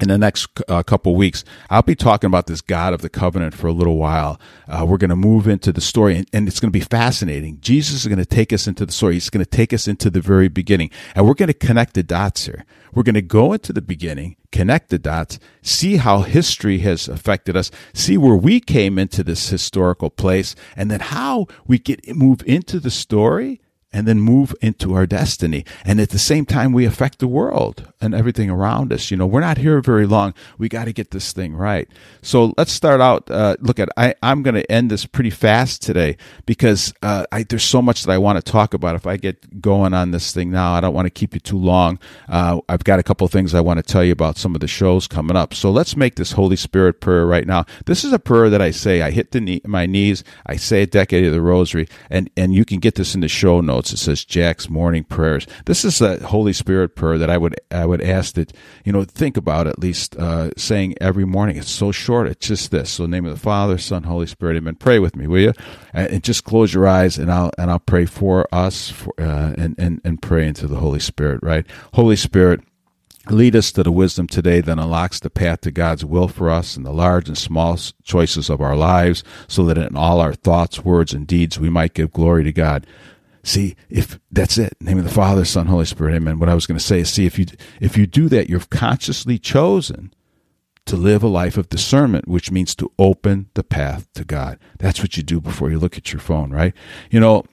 in 0.00 0.08
the 0.08 0.18
next 0.18 0.48
uh, 0.68 0.82
couple 0.82 1.14
weeks, 1.14 1.44
I'll 1.68 1.82
be 1.82 1.94
talking 1.94 2.28
about 2.28 2.46
this 2.46 2.60
God 2.60 2.94
of 2.94 3.02
the 3.02 3.08
covenant 3.08 3.54
for 3.54 3.66
a 3.66 3.72
little 3.72 3.96
while. 3.96 4.40
Uh, 4.66 4.84
we're 4.88 4.96
going 4.96 5.10
to 5.10 5.16
move 5.16 5.46
into 5.46 5.72
the 5.72 5.80
story, 5.80 6.16
and, 6.16 6.28
and 6.32 6.48
it's 6.48 6.60
going 6.60 6.72
to 6.72 6.78
be 6.78 6.84
fascinating. 6.84 7.58
Jesus 7.60 8.00
is 8.00 8.06
going 8.06 8.18
to 8.18 8.26
take 8.26 8.52
us 8.52 8.66
into 8.66 8.86
the 8.86 8.92
story. 8.92 9.14
He's 9.14 9.30
going 9.30 9.44
to 9.44 9.50
take 9.50 9.72
us 9.72 9.86
into 9.86 10.10
the 10.10 10.20
very 10.20 10.48
beginning, 10.48 10.90
and 11.14 11.26
we're 11.26 11.34
going 11.34 11.48
to 11.48 11.54
connect 11.54 11.94
the 11.94 12.02
dots 12.02 12.46
here. 12.46 12.64
We're 12.92 13.04
going 13.04 13.14
to 13.14 13.22
go 13.22 13.52
into 13.52 13.72
the 13.72 13.82
beginning, 13.82 14.36
connect 14.50 14.88
the 14.88 14.98
dots, 14.98 15.38
see 15.62 15.96
how 15.96 16.22
history 16.22 16.78
has 16.78 17.06
affected 17.06 17.56
us, 17.56 17.70
see 17.92 18.18
where 18.18 18.36
we 18.36 18.58
came 18.60 18.98
into 18.98 19.22
this 19.22 19.50
historical 19.50 20.10
place, 20.10 20.56
and 20.76 20.90
then 20.90 21.00
how 21.00 21.46
we 21.66 21.78
get 21.78 22.00
move 22.16 22.42
into 22.46 22.80
the 22.80 22.90
story 22.90 23.60
and 23.92 24.06
then 24.06 24.20
move 24.20 24.54
into 24.60 24.94
our 24.94 25.06
destiny. 25.06 25.64
And 25.84 26.00
at 26.00 26.10
the 26.10 26.18
same 26.18 26.46
time, 26.46 26.72
we 26.72 26.84
affect 26.84 27.18
the 27.18 27.26
world 27.26 27.92
and 28.00 28.14
everything 28.14 28.48
around 28.48 28.92
us. 28.92 29.10
You 29.10 29.16
know, 29.16 29.26
we're 29.26 29.40
not 29.40 29.58
here 29.58 29.80
very 29.80 30.06
long. 30.06 30.32
We 30.58 30.68
got 30.68 30.84
to 30.84 30.92
get 30.92 31.10
this 31.10 31.32
thing 31.32 31.54
right. 31.54 31.88
So 32.22 32.54
let's 32.56 32.72
start 32.72 33.00
out. 33.00 33.30
Uh, 33.30 33.56
look 33.60 33.80
at, 33.80 33.88
I, 33.96 34.14
I'm 34.22 34.42
going 34.42 34.54
to 34.54 34.70
end 34.70 34.90
this 34.90 35.06
pretty 35.06 35.30
fast 35.30 35.82
today 35.82 36.16
because 36.46 36.94
uh, 37.02 37.26
I, 37.32 37.42
there's 37.42 37.64
so 37.64 37.82
much 37.82 38.04
that 38.04 38.12
I 38.12 38.18
want 38.18 38.44
to 38.44 38.52
talk 38.52 38.74
about. 38.74 38.94
If 38.94 39.06
I 39.06 39.16
get 39.16 39.60
going 39.60 39.92
on 39.92 40.12
this 40.12 40.32
thing 40.32 40.50
now, 40.50 40.72
I 40.72 40.80
don't 40.80 40.94
want 40.94 41.06
to 41.06 41.10
keep 41.10 41.34
you 41.34 41.40
too 41.40 41.58
long. 41.58 41.98
Uh, 42.28 42.60
I've 42.68 42.84
got 42.84 43.00
a 43.00 43.02
couple 43.02 43.26
things 43.26 43.54
I 43.54 43.60
want 43.60 43.78
to 43.78 43.82
tell 43.82 44.04
you 44.04 44.12
about 44.12 44.38
some 44.38 44.54
of 44.54 44.60
the 44.60 44.68
shows 44.68 45.08
coming 45.08 45.36
up. 45.36 45.52
So 45.52 45.70
let's 45.70 45.96
make 45.96 46.14
this 46.14 46.32
Holy 46.32 46.56
Spirit 46.56 47.00
prayer 47.00 47.26
right 47.26 47.46
now. 47.46 47.64
This 47.86 48.04
is 48.04 48.12
a 48.12 48.18
prayer 48.20 48.50
that 48.50 48.62
I 48.62 48.70
say. 48.70 49.02
I 49.02 49.10
hit 49.10 49.32
the 49.32 49.40
knee, 49.40 49.60
my 49.64 49.86
knees. 49.86 50.22
I 50.46 50.56
say 50.56 50.82
a 50.82 50.86
decade 50.86 51.24
of 51.24 51.32
the 51.32 51.40
rosary, 51.40 51.88
and 52.08 52.30
and 52.36 52.54
you 52.54 52.64
can 52.64 52.78
get 52.78 52.94
this 52.94 53.14
in 53.14 53.20
the 53.20 53.28
show 53.28 53.60
notes 53.60 53.79
notes. 53.80 53.92
It 53.92 53.96
says 53.96 54.24
Jack's 54.26 54.68
morning 54.68 55.04
prayers. 55.04 55.46
This 55.64 55.86
is 55.86 56.02
a 56.02 56.18
Holy 56.26 56.52
Spirit 56.52 56.94
prayer 56.94 57.16
that 57.16 57.30
I 57.30 57.38
would 57.38 57.58
I 57.70 57.86
would 57.86 58.02
ask 58.02 58.34
that 58.34 58.52
you 58.84 58.92
know 58.92 59.04
think 59.04 59.38
about 59.38 59.66
at 59.66 59.78
least 59.78 60.16
uh, 60.16 60.50
saying 60.56 60.96
every 61.00 61.24
morning. 61.24 61.56
It's 61.56 61.70
so 61.70 61.90
short. 61.90 62.26
It's 62.26 62.46
just 62.46 62.70
this. 62.70 62.90
So, 62.90 63.06
name 63.06 63.24
of 63.24 63.32
the 63.32 63.40
Father, 63.40 63.78
Son, 63.78 64.02
Holy 64.02 64.26
Spirit. 64.26 64.58
Amen. 64.58 64.74
Pray 64.74 64.98
with 64.98 65.16
me, 65.16 65.26
will 65.26 65.40
you? 65.40 65.52
And 65.94 66.22
just 66.22 66.44
close 66.44 66.74
your 66.74 66.86
eyes, 66.86 67.16
and 67.16 67.32
I'll 67.32 67.50
and 67.56 67.70
I'll 67.70 67.78
pray 67.78 68.04
for 68.04 68.46
us, 68.52 68.90
for, 68.90 69.14
uh, 69.18 69.54
and 69.56 69.74
and 69.78 70.00
and 70.04 70.20
pray 70.20 70.46
into 70.46 70.66
the 70.66 70.76
Holy 70.76 71.00
Spirit. 71.00 71.40
Right, 71.42 71.66
Holy 71.94 72.16
Spirit. 72.16 72.60
Lead 73.28 73.54
us 73.54 73.70
to 73.70 73.82
the 73.82 73.92
wisdom 73.92 74.26
today 74.26 74.60
that 74.62 74.78
unlocks 74.78 75.20
the 75.20 75.30
path 75.30 75.60
to 75.60 75.70
God's 75.70 76.04
will 76.04 76.26
for 76.26 76.48
us 76.48 76.76
in 76.76 76.84
the 76.84 76.92
large 76.92 77.28
and 77.28 77.36
small 77.36 77.78
choices 78.02 78.48
of 78.48 78.60
our 78.60 78.74
lives, 78.74 79.22
so 79.46 79.64
that 79.66 79.78
in 79.78 79.94
all 79.94 80.20
our 80.20 80.32
thoughts, 80.32 80.84
words, 80.84 81.12
and 81.12 81.26
deeds 81.26 81.60
we 81.60 81.68
might 81.68 81.94
give 81.94 82.12
glory 82.12 82.44
to 82.44 82.52
God. 82.52 82.86
See, 83.42 83.74
if 83.88 84.18
that's 84.30 84.58
it, 84.58 84.76
name 84.80 84.98
of 84.98 85.04
the 85.04 85.10
Father, 85.10 85.44
Son, 85.44 85.66
Holy 85.66 85.86
Spirit, 85.86 86.14
Amen. 86.14 86.38
What 86.38 86.48
I 86.48 86.54
was 86.54 86.66
going 86.66 86.78
to 86.78 86.84
say 86.84 87.00
is, 87.00 87.10
see, 87.10 87.26
if 87.26 87.38
you 87.38 87.46
if 87.80 87.96
you 87.96 88.06
do 88.06 88.28
that, 88.28 88.50
you've 88.50 88.70
consciously 88.70 89.38
chosen 89.38 90.12
to 90.86 90.96
live 90.96 91.22
a 91.22 91.28
life 91.28 91.56
of 91.56 91.68
discernment, 91.68 92.28
which 92.28 92.50
means 92.50 92.74
to 92.74 92.90
open 92.98 93.48
the 93.54 93.62
path 93.62 94.08
to 94.14 94.24
God. 94.24 94.58
That's 94.78 95.00
what 95.00 95.16
you 95.16 95.22
do 95.22 95.40
before 95.40 95.70
you 95.70 95.78
look 95.78 95.96
at 95.96 96.12
your 96.12 96.20
phone, 96.20 96.50
right? 96.50 96.74
You 97.10 97.20
know, 97.20 97.44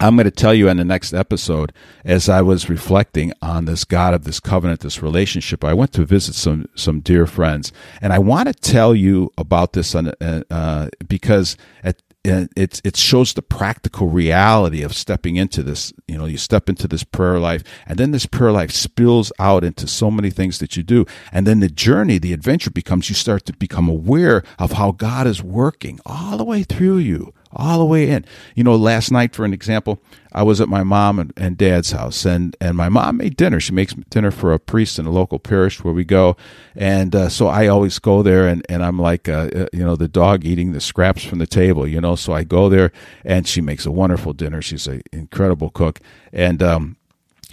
I'm 0.00 0.16
going 0.16 0.24
to 0.24 0.30
tell 0.30 0.54
you 0.54 0.68
in 0.68 0.78
the 0.78 0.84
next 0.84 1.12
episode, 1.12 1.72
as 2.04 2.28
I 2.28 2.40
was 2.40 2.70
reflecting 2.70 3.32
on 3.42 3.66
this 3.66 3.84
God 3.84 4.14
of 4.14 4.24
this 4.24 4.40
covenant, 4.40 4.80
this 4.80 5.02
relationship, 5.02 5.64
I 5.64 5.74
went 5.74 5.92
to 5.92 6.04
visit 6.04 6.34
some 6.34 6.66
some 6.74 7.00
dear 7.00 7.26
friends, 7.26 7.72
and 8.00 8.12
I 8.12 8.18
want 8.18 8.48
to 8.48 8.54
tell 8.54 8.94
you 8.94 9.30
about 9.36 9.74
this 9.74 9.94
on, 9.94 10.08
uh, 10.08 10.88
because 11.06 11.56
at 11.84 12.02
it 12.24 12.80
it 12.84 12.96
shows 12.96 13.32
the 13.32 13.42
practical 13.42 14.08
reality 14.08 14.82
of 14.82 14.94
stepping 14.94 15.36
into 15.36 15.62
this. 15.62 15.92
You 16.06 16.18
know, 16.18 16.26
you 16.26 16.38
step 16.38 16.68
into 16.68 16.86
this 16.86 17.04
prayer 17.04 17.38
life, 17.38 17.62
and 17.86 17.98
then 17.98 18.12
this 18.12 18.26
prayer 18.26 18.52
life 18.52 18.70
spills 18.70 19.32
out 19.38 19.64
into 19.64 19.86
so 19.88 20.10
many 20.10 20.30
things 20.30 20.58
that 20.58 20.76
you 20.76 20.82
do, 20.82 21.04
and 21.32 21.46
then 21.46 21.60
the 21.60 21.68
journey, 21.68 22.18
the 22.18 22.32
adventure 22.32 22.70
becomes 22.70 23.08
you 23.08 23.14
start 23.14 23.44
to 23.46 23.52
become 23.52 23.88
aware 23.88 24.42
of 24.58 24.72
how 24.72 24.92
God 24.92 25.26
is 25.26 25.42
working 25.42 25.98
all 26.06 26.36
the 26.36 26.44
way 26.44 26.62
through 26.62 26.98
you 26.98 27.32
all 27.54 27.78
the 27.78 27.84
way 27.84 28.08
in. 28.08 28.24
You 28.54 28.64
know, 28.64 28.74
last 28.76 29.10
night, 29.10 29.34
for 29.34 29.44
an 29.44 29.52
example, 29.52 30.00
I 30.32 30.42
was 30.42 30.60
at 30.60 30.68
my 30.68 30.82
mom 30.82 31.18
and, 31.18 31.32
and, 31.36 31.56
dad's 31.56 31.92
house, 31.92 32.24
and, 32.24 32.56
and 32.60 32.76
my 32.76 32.88
mom 32.88 33.18
made 33.18 33.36
dinner. 33.36 33.60
She 33.60 33.72
makes 33.72 33.94
dinner 34.10 34.30
for 34.30 34.52
a 34.52 34.58
priest 34.58 34.98
in 34.98 35.06
a 35.06 35.10
local 35.10 35.38
parish 35.38 35.84
where 35.84 35.92
we 35.92 36.04
go. 36.04 36.36
And 36.74 37.14
uh, 37.14 37.28
so 37.28 37.48
I 37.48 37.66
always 37.66 37.98
go 37.98 38.22
there, 38.22 38.48
and, 38.48 38.64
and 38.68 38.82
I'm 38.82 38.98
like, 38.98 39.28
uh, 39.28 39.50
uh, 39.54 39.66
you 39.72 39.84
know, 39.84 39.96
the 39.96 40.08
dog 40.08 40.44
eating 40.44 40.72
the 40.72 40.80
scraps 40.80 41.22
from 41.22 41.38
the 41.38 41.46
table, 41.46 41.86
you 41.86 42.00
know. 42.00 42.16
So 42.16 42.32
I 42.32 42.44
go 42.44 42.68
there, 42.68 42.92
and 43.24 43.46
she 43.46 43.60
makes 43.60 43.84
a 43.84 43.90
wonderful 43.90 44.32
dinner. 44.32 44.62
She's 44.62 44.86
an 44.86 45.02
incredible 45.12 45.70
cook. 45.70 46.00
And, 46.32 46.62
um, 46.62 46.96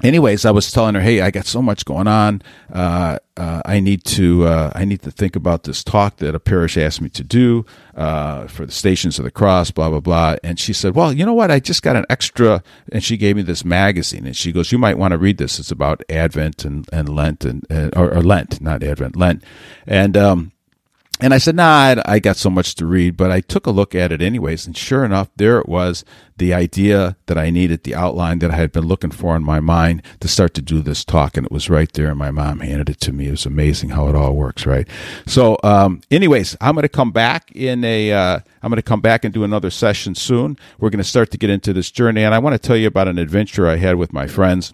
anyways, 0.03 0.45
I 0.45 0.51
was 0.51 0.71
telling 0.71 0.95
her, 0.95 1.01
"Hey, 1.01 1.21
I 1.21 1.31
got 1.31 1.45
so 1.45 1.61
much 1.61 1.85
going 1.85 2.07
on. 2.07 2.41
Uh, 2.71 3.19
uh, 3.37 3.61
I 3.65 3.79
need 3.79 4.03
to 4.05 4.45
uh, 4.45 4.71
I 4.75 4.85
need 4.85 5.01
to 5.03 5.11
think 5.11 5.35
about 5.35 5.63
this 5.63 5.83
talk 5.83 6.17
that 6.17 6.35
a 6.35 6.39
parish 6.39 6.77
asked 6.77 7.01
me 7.01 7.09
to 7.09 7.23
do 7.23 7.65
uh, 7.95 8.47
for 8.47 8.65
the 8.65 8.71
Stations 8.71 9.17
of 9.19 9.25
the 9.25 9.31
Cross, 9.31 9.71
blah 9.71 9.89
blah 9.89 9.99
blah." 9.99 10.35
And 10.43 10.59
she 10.59 10.73
said, 10.73 10.95
"Well, 10.95 11.13
you 11.13 11.25
know 11.25 11.33
what? 11.33 11.51
I 11.51 11.59
just 11.59 11.83
got 11.83 11.95
an 11.95 12.05
extra." 12.09 12.63
And 12.91 13.03
she 13.03 13.17
gave 13.17 13.35
me 13.35 13.41
this 13.41 13.65
magazine, 13.65 14.25
and 14.25 14.35
she 14.35 14.51
goes, 14.51 14.71
"You 14.71 14.77
might 14.77 14.97
want 14.97 15.11
to 15.13 15.17
read 15.17 15.37
this. 15.37 15.59
It's 15.59 15.71
about 15.71 16.03
Advent 16.09 16.65
and, 16.65 16.87
and 16.91 17.09
Lent 17.09 17.45
and, 17.45 17.65
and 17.69 17.95
or, 17.95 18.13
or, 18.13 18.21
Lent, 18.21 18.61
not 18.61 18.83
Advent, 18.83 19.15
Lent." 19.15 19.43
And 19.87 20.15
um, 20.17 20.51
and 21.21 21.33
I 21.33 21.37
said, 21.37 21.55
nah, 21.55 22.01
I, 22.05 22.19
got 22.19 22.37
so 22.37 22.49
much 22.49 22.75
to 22.75 22.85
read, 22.85 23.17
but 23.17 23.29
I 23.29 23.41
took 23.41 23.67
a 23.67 23.71
look 23.71 23.93
at 23.93 24.13
it 24.13 24.21
anyways. 24.21 24.65
And 24.65 24.75
sure 24.75 25.03
enough, 25.03 25.29
there 25.35 25.59
it 25.59 25.67
was 25.67 26.05
the 26.37 26.53
idea 26.53 27.17
that 27.25 27.37
I 27.37 27.49
needed, 27.49 27.83
the 27.83 27.95
outline 27.95 28.39
that 28.39 28.51
I 28.51 28.55
had 28.55 28.71
been 28.71 28.85
looking 28.85 29.11
for 29.11 29.35
in 29.35 29.43
my 29.43 29.59
mind 29.59 30.01
to 30.21 30.29
start 30.29 30.53
to 30.53 30.61
do 30.61 30.81
this 30.81 31.03
talk. 31.03 31.35
And 31.35 31.45
it 31.45 31.51
was 31.51 31.69
right 31.69 31.91
there. 31.91 32.09
And 32.09 32.17
my 32.17 32.31
mom 32.31 32.61
handed 32.61 32.89
it 32.89 33.01
to 33.01 33.11
me. 33.11 33.27
It 33.27 33.31
was 33.31 33.45
amazing 33.45 33.89
how 33.89 34.07
it 34.07 34.15
all 34.15 34.33
works, 34.33 34.65
right? 34.65 34.87
So, 35.25 35.57
um, 35.61 36.01
anyways, 36.09 36.55
I'm 36.61 36.73
going 36.73 36.83
to 36.83 36.89
come 36.89 37.11
back 37.11 37.51
in 37.51 37.83
a, 37.83 38.13
uh, 38.13 38.39
I'm 38.63 38.69
going 38.69 38.77
to 38.77 38.81
come 38.81 39.01
back 39.01 39.25
and 39.25 39.33
do 39.33 39.43
another 39.43 39.69
session 39.69 40.15
soon. 40.15 40.57
We're 40.79 40.89
going 40.89 40.99
to 40.99 41.03
start 41.03 41.31
to 41.31 41.37
get 41.37 41.49
into 41.49 41.73
this 41.73 41.91
journey. 41.91 42.23
And 42.23 42.33
I 42.33 42.39
want 42.39 42.53
to 42.53 42.65
tell 42.65 42.77
you 42.77 42.87
about 42.87 43.09
an 43.09 43.17
adventure 43.17 43.67
I 43.67 43.75
had 43.75 43.95
with 43.95 44.13
my 44.13 44.27
friends 44.27 44.73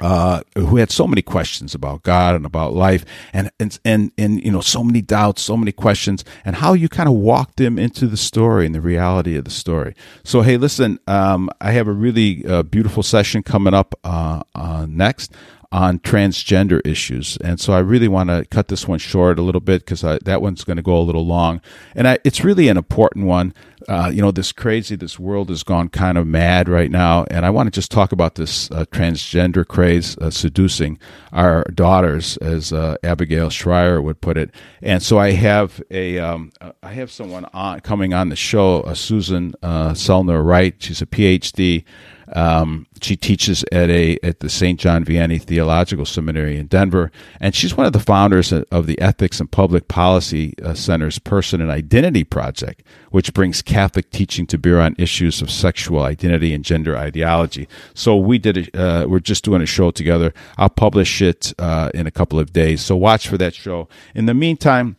uh, 0.00 0.42
who 0.56 0.76
had 0.76 0.90
so 0.90 1.06
many 1.06 1.22
questions 1.22 1.74
about 1.74 2.02
God 2.02 2.34
and 2.34 2.46
about 2.46 2.72
life, 2.72 3.04
and 3.32 3.50
and 3.58 3.78
and 3.84 4.12
and 4.18 4.42
you 4.44 4.50
know 4.50 4.60
so 4.60 4.82
many 4.84 5.02
doubts, 5.02 5.42
so 5.42 5.56
many 5.56 5.72
questions, 5.72 6.24
and 6.44 6.56
how 6.56 6.72
you 6.72 6.88
kind 6.88 7.08
of 7.08 7.14
walked 7.14 7.56
them 7.56 7.78
into 7.78 8.06
the 8.06 8.16
story 8.16 8.66
and 8.66 8.74
the 8.74 8.80
reality 8.80 9.36
of 9.36 9.44
the 9.44 9.50
story. 9.50 9.94
So 10.24 10.42
hey, 10.42 10.56
listen, 10.56 10.98
um, 11.06 11.50
I 11.60 11.72
have 11.72 11.88
a 11.88 11.92
really 11.92 12.44
uh, 12.46 12.62
beautiful 12.62 13.02
session 13.02 13.42
coming 13.42 13.74
up 13.74 13.94
uh, 14.04 14.42
uh 14.54 14.86
next 14.88 15.32
on 15.70 15.98
transgender 15.98 16.80
issues. 16.86 17.36
And 17.38 17.60
so 17.60 17.74
I 17.74 17.80
really 17.80 18.08
want 18.08 18.30
to 18.30 18.46
cut 18.50 18.68
this 18.68 18.88
one 18.88 18.98
short 18.98 19.38
a 19.38 19.42
little 19.42 19.60
bit 19.60 19.84
because 19.84 20.00
that 20.00 20.40
one's 20.40 20.64
going 20.64 20.78
to 20.78 20.82
go 20.82 20.96
a 20.96 21.02
little 21.02 21.26
long. 21.26 21.60
And 21.94 22.08
I, 22.08 22.18
it's 22.24 22.42
really 22.42 22.68
an 22.68 22.78
important 22.78 23.26
one. 23.26 23.52
Uh, 23.86 24.10
you 24.12 24.22
know, 24.22 24.30
this 24.30 24.50
crazy, 24.50 24.96
this 24.96 25.18
world 25.18 25.50
has 25.50 25.62
gone 25.62 25.88
kind 25.88 26.16
of 26.16 26.26
mad 26.26 26.68
right 26.68 26.90
now. 26.90 27.24
And 27.30 27.44
I 27.44 27.50
want 27.50 27.66
to 27.66 27.70
just 27.70 27.90
talk 27.90 28.12
about 28.12 28.34
this 28.34 28.70
uh, 28.70 28.86
transgender 28.86 29.66
craze 29.66 30.16
uh, 30.18 30.30
seducing 30.30 30.98
our 31.32 31.64
daughters, 31.74 32.38
as 32.38 32.72
uh, 32.72 32.96
Abigail 33.02 33.50
Shrier 33.50 34.00
would 34.00 34.20
put 34.20 34.38
it. 34.38 34.50
And 34.82 35.02
so 35.02 35.18
I 35.18 35.32
have 35.32 35.82
a, 35.90 36.18
um, 36.18 36.50
I 36.82 36.92
have 36.92 37.10
someone 37.10 37.44
on, 37.52 37.80
coming 37.80 38.14
on 38.14 38.30
the 38.30 38.36
show, 38.36 38.80
uh, 38.82 38.94
Susan 38.94 39.54
uh, 39.62 39.90
Selner 39.90 40.44
Wright. 40.44 40.74
She's 40.78 41.02
a 41.02 41.06
PhD 41.06 41.84
um, 42.32 42.86
she 43.00 43.16
teaches 43.16 43.64
at 43.72 43.90
a 43.90 44.18
at 44.22 44.40
the 44.40 44.48
St. 44.48 44.78
John 44.78 45.04
Vianney 45.04 45.40
Theological 45.40 46.04
Seminary 46.04 46.56
in 46.56 46.66
Denver, 46.66 47.10
and 47.40 47.54
she's 47.54 47.76
one 47.76 47.86
of 47.86 47.92
the 47.92 48.00
founders 48.00 48.52
of 48.52 48.86
the 48.86 49.00
Ethics 49.00 49.40
and 49.40 49.50
Public 49.50 49.88
Policy 49.88 50.54
uh, 50.62 50.74
Center's 50.74 51.18
Person 51.18 51.60
and 51.60 51.70
Identity 51.70 52.24
Project, 52.24 52.82
which 53.10 53.32
brings 53.32 53.62
Catholic 53.62 54.10
teaching 54.10 54.46
to 54.48 54.58
bear 54.58 54.80
on 54.80 54.94
issues 54.98 55.40
of 55.40 55.50
sexual 55.50 56.02
identity 56.02 56.52
and 56.52 56.64
gender 56.64 56.96
ideology. 56.96 57.68
So 57.94 58.16
we 58.16 58.38
did. 58.38 58.74
A, 58.74 58.80
uh, 58.80 59.06
we're 59.06 59.20
just 59.20 59.44
doing 59.44 59.62
a 59.62 59.66
show 59.66 59.90
together. 59.90 60.34
I'll 60.56 60.68
publish 60.68 61.22
it 61.22 61.52
uh, 61.58 61.90
in 61.94 62.06
a 62.06 62.10
couple 62.10 62.38
of 62.38 62.52
days. 62.52 62.82
So 62.82 62.96
watch 62.96 63.28
for 63.28 63.38
that 63.38 63.54
show. 63.54 63.88
In 64.14 64.26
the 64.26 64.34
meantime. 64.34 64.96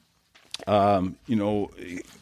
Um, 0.68 1.16
you 1.26 1.36
know, 1.36 1.72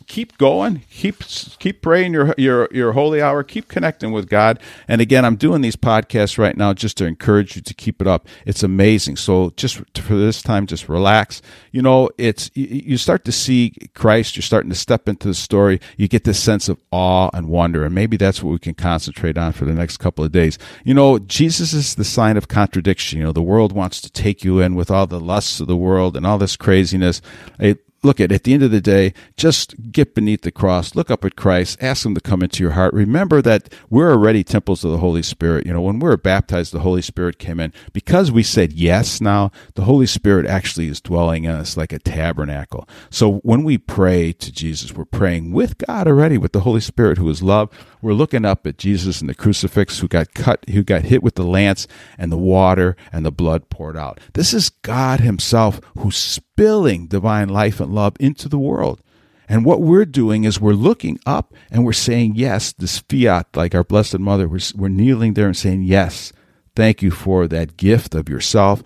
keep 0.07 0.37
going, 0.37 0.83
keep 0.89 1.19
keep 1.59 1.81
praying 1.81 2.13
your 2.13 2.33
your 2.37 2.67
your 2.71 2.93
holy 2.93 3.21
hour, 3.21 3.43
keep 3.43 3.67
connecting 3.67 4.11
with 4.11 4.29
God. 4.29 4.59
And 4.87 5.01
again, 5.01 5.25
I'm 5.25 5.35
doing 5.35 5.61
these 5.61 5.75
podcasts 5.75 6.37
right 6.37 6.57
now 6.57 6.73
just 6.73 6.97
to 6.97 7.05
encourage 7.05 7.55
you 7.55 7.61
to 7.61 7.73
keep 7.73 8.01
it 8.01 8.07
up. 8.07 8.27
It's 8.45 8.63
amazing. 8.63 9.17
So 9.17 9.51
just 9.57 9.75
for 9.97 10.15
this 10.15 10.41
time, 10.41 10.65
just 10.65 10.89
relax. 10.89 11.41
You 11.71 11.81
know, 11.81 12.09
it's 12.17 12.49
you 12.55 12.97
start 12.97 13.25
to 13.25 13.31
see 13.31 13.73
Christ. 13.93 14.35
You're 14.35 14.43
starting 14.43 14.69
to 14.69 14.75
step 14.75 15.07
into 15.07 15.27
the 15.27 15.33
story. 15.33 15.79
You 15.97 16.07
get 16.07 16.23
this 16.23 16.41
sense 16.41 16.69
of 16.69 16.81
awe 16.91 17.29
and 17.33 17.49
wonder, 17.49 17.83
and 17.83 17.93
maybe 17.93 18.17
that's 18.17 18.41
what 18.41 18.51
we 18.51 18.59
can 18.59 18.73
concentrate 18.73 19.37
on 19.37 19.51
for 19.51 19.65
the 19.65 19.73
next 19.73 19.97
couple 19.97 20.23
of 20.23 20.31
days. 20.31 20.57
You 20.83 20.93
know, 20.93 21.19
Jesus 21.19 21.73
is 21.73 21.95
the 21.95 22.05
sign 22.05 22.37
of 22.37 22.47
contradiction. 22.47 23.19
You 23.19 23.25
know, 23.25 23.31
the 23.33 23.41
world 23.41 23.73
wants 23.73 24.01
to 24.01 24.09
take 24.09 24.43
you 24.43 24.59
in 24.59 24.75
with 24.75 24.89
all 24.89 25.05
the 25.05 25.19
lusts 25.19 25.59
of 25.59 25.67
the 25.67 25.75
world 25.75 26.15
and 26.15 26.25
all 26.25 26.37
this 26.37 26.55
craziness. 26.55 27.21
It, 27.59 27.86
look 28.03 28.19
at 28.19 28.31
at 28.31 28.43
the 28.43 28.53
end 28.53 28.63
of 28.63 28.71
the 28.71 28.81
day 28.81 29.13
just 29.35 29.91
get 29.91 30.13
beneath 30.13 30.41
the 30.41 30.51
cross 30.51 30.95
look 30.95 31.09
up 31.09 31.25
at 31.25 31.35
christ 31.35 31.77
ask 31.81 32.05
him 32.05 32.15
to 32.15 32.21
come 32.21 32.43
into 32.43 32.63
your 32.63 32.73
heart. 32.73 32.93
Remember 32.93 33.41
that 33.41 33.73
we're 33.89 34.11
already 34.11 34.43
temples 34.43 34.83
of 34.83 34.91
the 34.91 34.97
holy 34.97 35.23
spirit. 35.23 35.65
You 35.65 35.73
know 35.73 35.81
when 35.81 35.99
we 35.99 36.07
were 36.07 36.17
baptized 36.17 36.73
the 36.73 36.79
holy 36.79 37.01
spirit 37.01 37.39
came 37.39 37.59
in. 37.59 37.73
Because 37.93 38.31
we 38.31 38.43
said 38.43 38.73
yes 38.73 39.21
now 39.21 39.51
the 39.75 39.83
holy 39.83 40.05
spirit 40.05 40.45
actually 40.45 40.87
is 40.87 41.01
dwelling 41.01 41.45
in 41.45 41.51
us 41.51 41.77
like 41.77 41.93
a 41.93 41.99
tabernacle. 41.99 42.87
So 43.09 43.37
when 43.37 43.63
we 43.63 43.77
pray 43.77 44.33
to 44.33 44.51
jesus 44.51 44.93
we're 44.93 45.05
praying 45.05 45.51
with 45.51 45.77
god 45.77 46.07
already 46.07 46.37
with 46.37 46.51
the 46.51 46.61
holy 46.61 46.81
spirit 46.81 47.17
who 47.17 47.29
is 47.29 47.41
love. 47.41 47.69
We're 48.01 48.13
looking 48.13 48.45
up 48.45 48.67
at 48.67 48.77
jesus 48.77 49.21
and 49.21 49.29
the 49.29 49.35
crucifix 49.35 49.99
who 49.99 50.07
got 50.07 50.33
cut 50.33 50.67
who 50.69 50.83
got 50.83 51.03
hit 51.03 51.23
with 51.23 51.35
the 51.35 51.43
lance 51.43 51.87
and 52.17 52.31
the 52.31 52.37
water 52.37 52.95
and 53.11 53.25
the 53.25 53.31
blood 53.31 53.69
poured 53.69 53.97
out. 53.97 54.19
This 54.33 54.53
is 54.53 54.69
god 54.69 55.19
himself 55.21 55.79
who 55.97 56.11
spilling 56.57 57.05
divine 57.05 57.47
life 57.47 57.79
and 57.79 57.93
love 57.93 58.15
into 58.19 58.49
the 58.49 58.57
world. 58.57 58.99
And 59.47 59.63
what 59.63 59.79
we're 59.79 60.05
doing 60.05 60.43
is 60.43 60.59
we're 60.59 60.73
looking 60.73 61.19
up 61.23 61.53
and 61.69 61.85
we're 61.85 61.93
saying 61.93 62.33
yes, 62.35 62.73
this 62.73 62.97
fiat, 62.97 63.45
like 63.55 63.75
our 63.75 63.83
Blessed 63.83 64.17
Mother, 64.17 64.47
we're, 64.47 64.59
we're 64.75 64.87
kneeling 64.87 65.35
there 65.35 65.45
and 65.45 65.55
saying, 65.55 65.83
Yes, 65.83 66.33
thank 66.75 67.03
you 67.03 67.11
for 67.11 67.47
that 67.47 67.77
gift 67.77 68.15
of 68.15 68.27
yourself, 68.27 68.81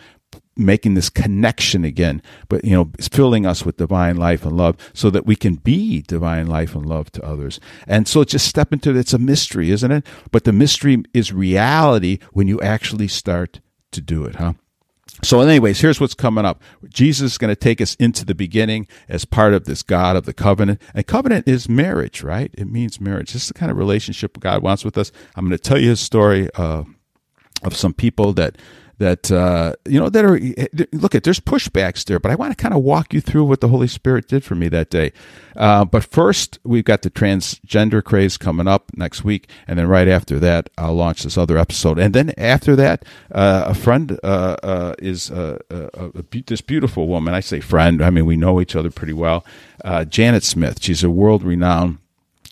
making 0.57 0.95
this 0.95 1.10
connection 1.10 1.86
again, 1.86 2.21
but 2.49 2.65
you 2.65 2.71
know, 2.71 2.91
it's 2.99 3.07
filling 3.07 3.45
us 3.45 3.65
with 3.65 3.77
divine 3.77 4.17
life 4.17 4.45
and 4.45 4.57
love 4.57 4.75
so 4.93 5.10
that 5.10 5.25
we 5.25 5.38
can 5.38 5.55
be 5.55 6.01
divine 6.01 6.47
life 6.47 6.75
and 6.75 6.86
love 6.86 7.10
to 7.13 7.25
others. 7.25 7.62
And 7.88 8.05
so 8.05 8.25
just 8.25 8.47
step 8.49 8.73
into 8.73 8.89
it. 8.89 8.97
It's 8.97 9.13
a 9.13 9.17
mystery, 9.17 9.71
isn't 9.71 9.91
it? 9.91 10.05
But 10.29 10.43
the 10.43 10.51
mystery 10.51 11.03
is 11.13 11.31
reality 11.31 12.19
when 12.34 12.49
you 12.49 12.60
actually 12.60 13.07
start 13.07 13.62
to 13.91 14.01
do 14.01 14.25
it, 14.25 14.36
huh? 14.36 14.53
So, 15.24 15.41
anyways, 15.41 15.80
here's 15.80 16.00
what's 16.00 16.13
coming 16.13 16.45
up. 16.45 16.62
Jesus 16.89 17.34
is 17.34 17.38
going 17.38 17.54
to 17.54 17.60
take 17.60 17.80
us 17.80 17.95
into 17.95 18.26
the 18.26 18.34
beginning 18.34 18.88
as 19.08 19.26
part 19.26 19.54
of 19.54 19.65
this 19.65 19.84
God 19.84 20.15
of 20.15 20.26
the 20.26 20.34
covenant. 20.34 20.82
And 20.95 21.06
covenant 21.06 21.47
is 21.47 21.69
marriage, 21.69 22.24
right? 22.24 22.50
It 22.58 22.67
means 22.67 23.00
marriage. 23.00 23.34
This 23.34 23.43
is 23.43 23.47
the 23.50 23.54
kind 23.54 23.71
of 23.71 23.78
relationship 23.78 24.39
God 24.39 24.63
wants 24.63 24.84
with 24.84 24.97
us. 24.97 25.12
I'm 25.36 25.45
going 25.45 25.58
to 25.58 25.62
tell 25.63 25.78
you 25.78 25.91
a 25.91 25.95
story 25.95 26.50
uh, 26.56 26.84
of 27.63 27.76
some 27.76 27.93
people 27.93 28.34
that 28.34 28.58
that 29.01 29.31
uh, 29.31 29.73
you 29.85 29.99
know 29.99 30.09
that 30.09 30.23
are 30.23 30.39
look 30.93 31.15
at 31.15 31.23
there's 31.23 31.39
pushbacks 31.39 32.05
there, 32.05 32.19
but 32.19 32.31
I 32.31 32.35
want 32.35 32.55
to 32.55 32.61
kind 32.61 32.73
of 32.73 32.83
walk 32.83 33.13
you 33.13 33.19
through 33.19 33.45
what 33.45 33.59
the 33.59 33.67
Holy 33.67 33.87
Spirit 33.87 34.27
did 34.27 34.43
for 34.43 34.53
me 34.53 34.69
that 34.69 34.89
day. 34.91 35.11
Uh, 35.55 35.83
but 35.83 36.03
first, 36.03 36.59
we've 36.63 36.85
got 36.85 37.01
the 37.01 37.09
transgender 37.09 38.03
craze 38.03 38.37
coming 38.37 38.67
up 38.67 38.91
next 38.95 39.23
week, 39.23 39.49
and 39.67 39.79
then 39.79 39.87
right 39.87 40.07
after 40.07 40.39
that, 40.39 40.69
I'll 40.77 40.93
launch 40.93 41.23
this 41.23 41.37
other 41.37 41.57
episode, 41.57 41.97
and 41.97 42.13
then 42.13 42.33
after 42.37 42.75
that, 42.75 43.03
uh, 43.31 43.63
a 43.65 43.73
friend 43.73 44.19
uh, 44.23 44.57
uh, 44.61 44.93
is 44.99 45.31
uh, 45.31 45.57
this 46.45 46.61
beautiful 46.61 47.07
woman. 47.07 47.33
I 47.33 47.39
say 47.39 47.59
friend, 47.59 48.03
I 48.03 48.11
mean 48.11 48.27
we 48.27 48.37
know 48.37 48.61
each 48.61 48.75
other 48.75 48.91
pretty 48.91 49.13
well. 49.13 49.43
Janet 50.09 50.43
Smith, 50.43 50.81
she's 50.81 51.03
a 51.03 51.09
world 51.09 51.43
renowned 51.43 51.97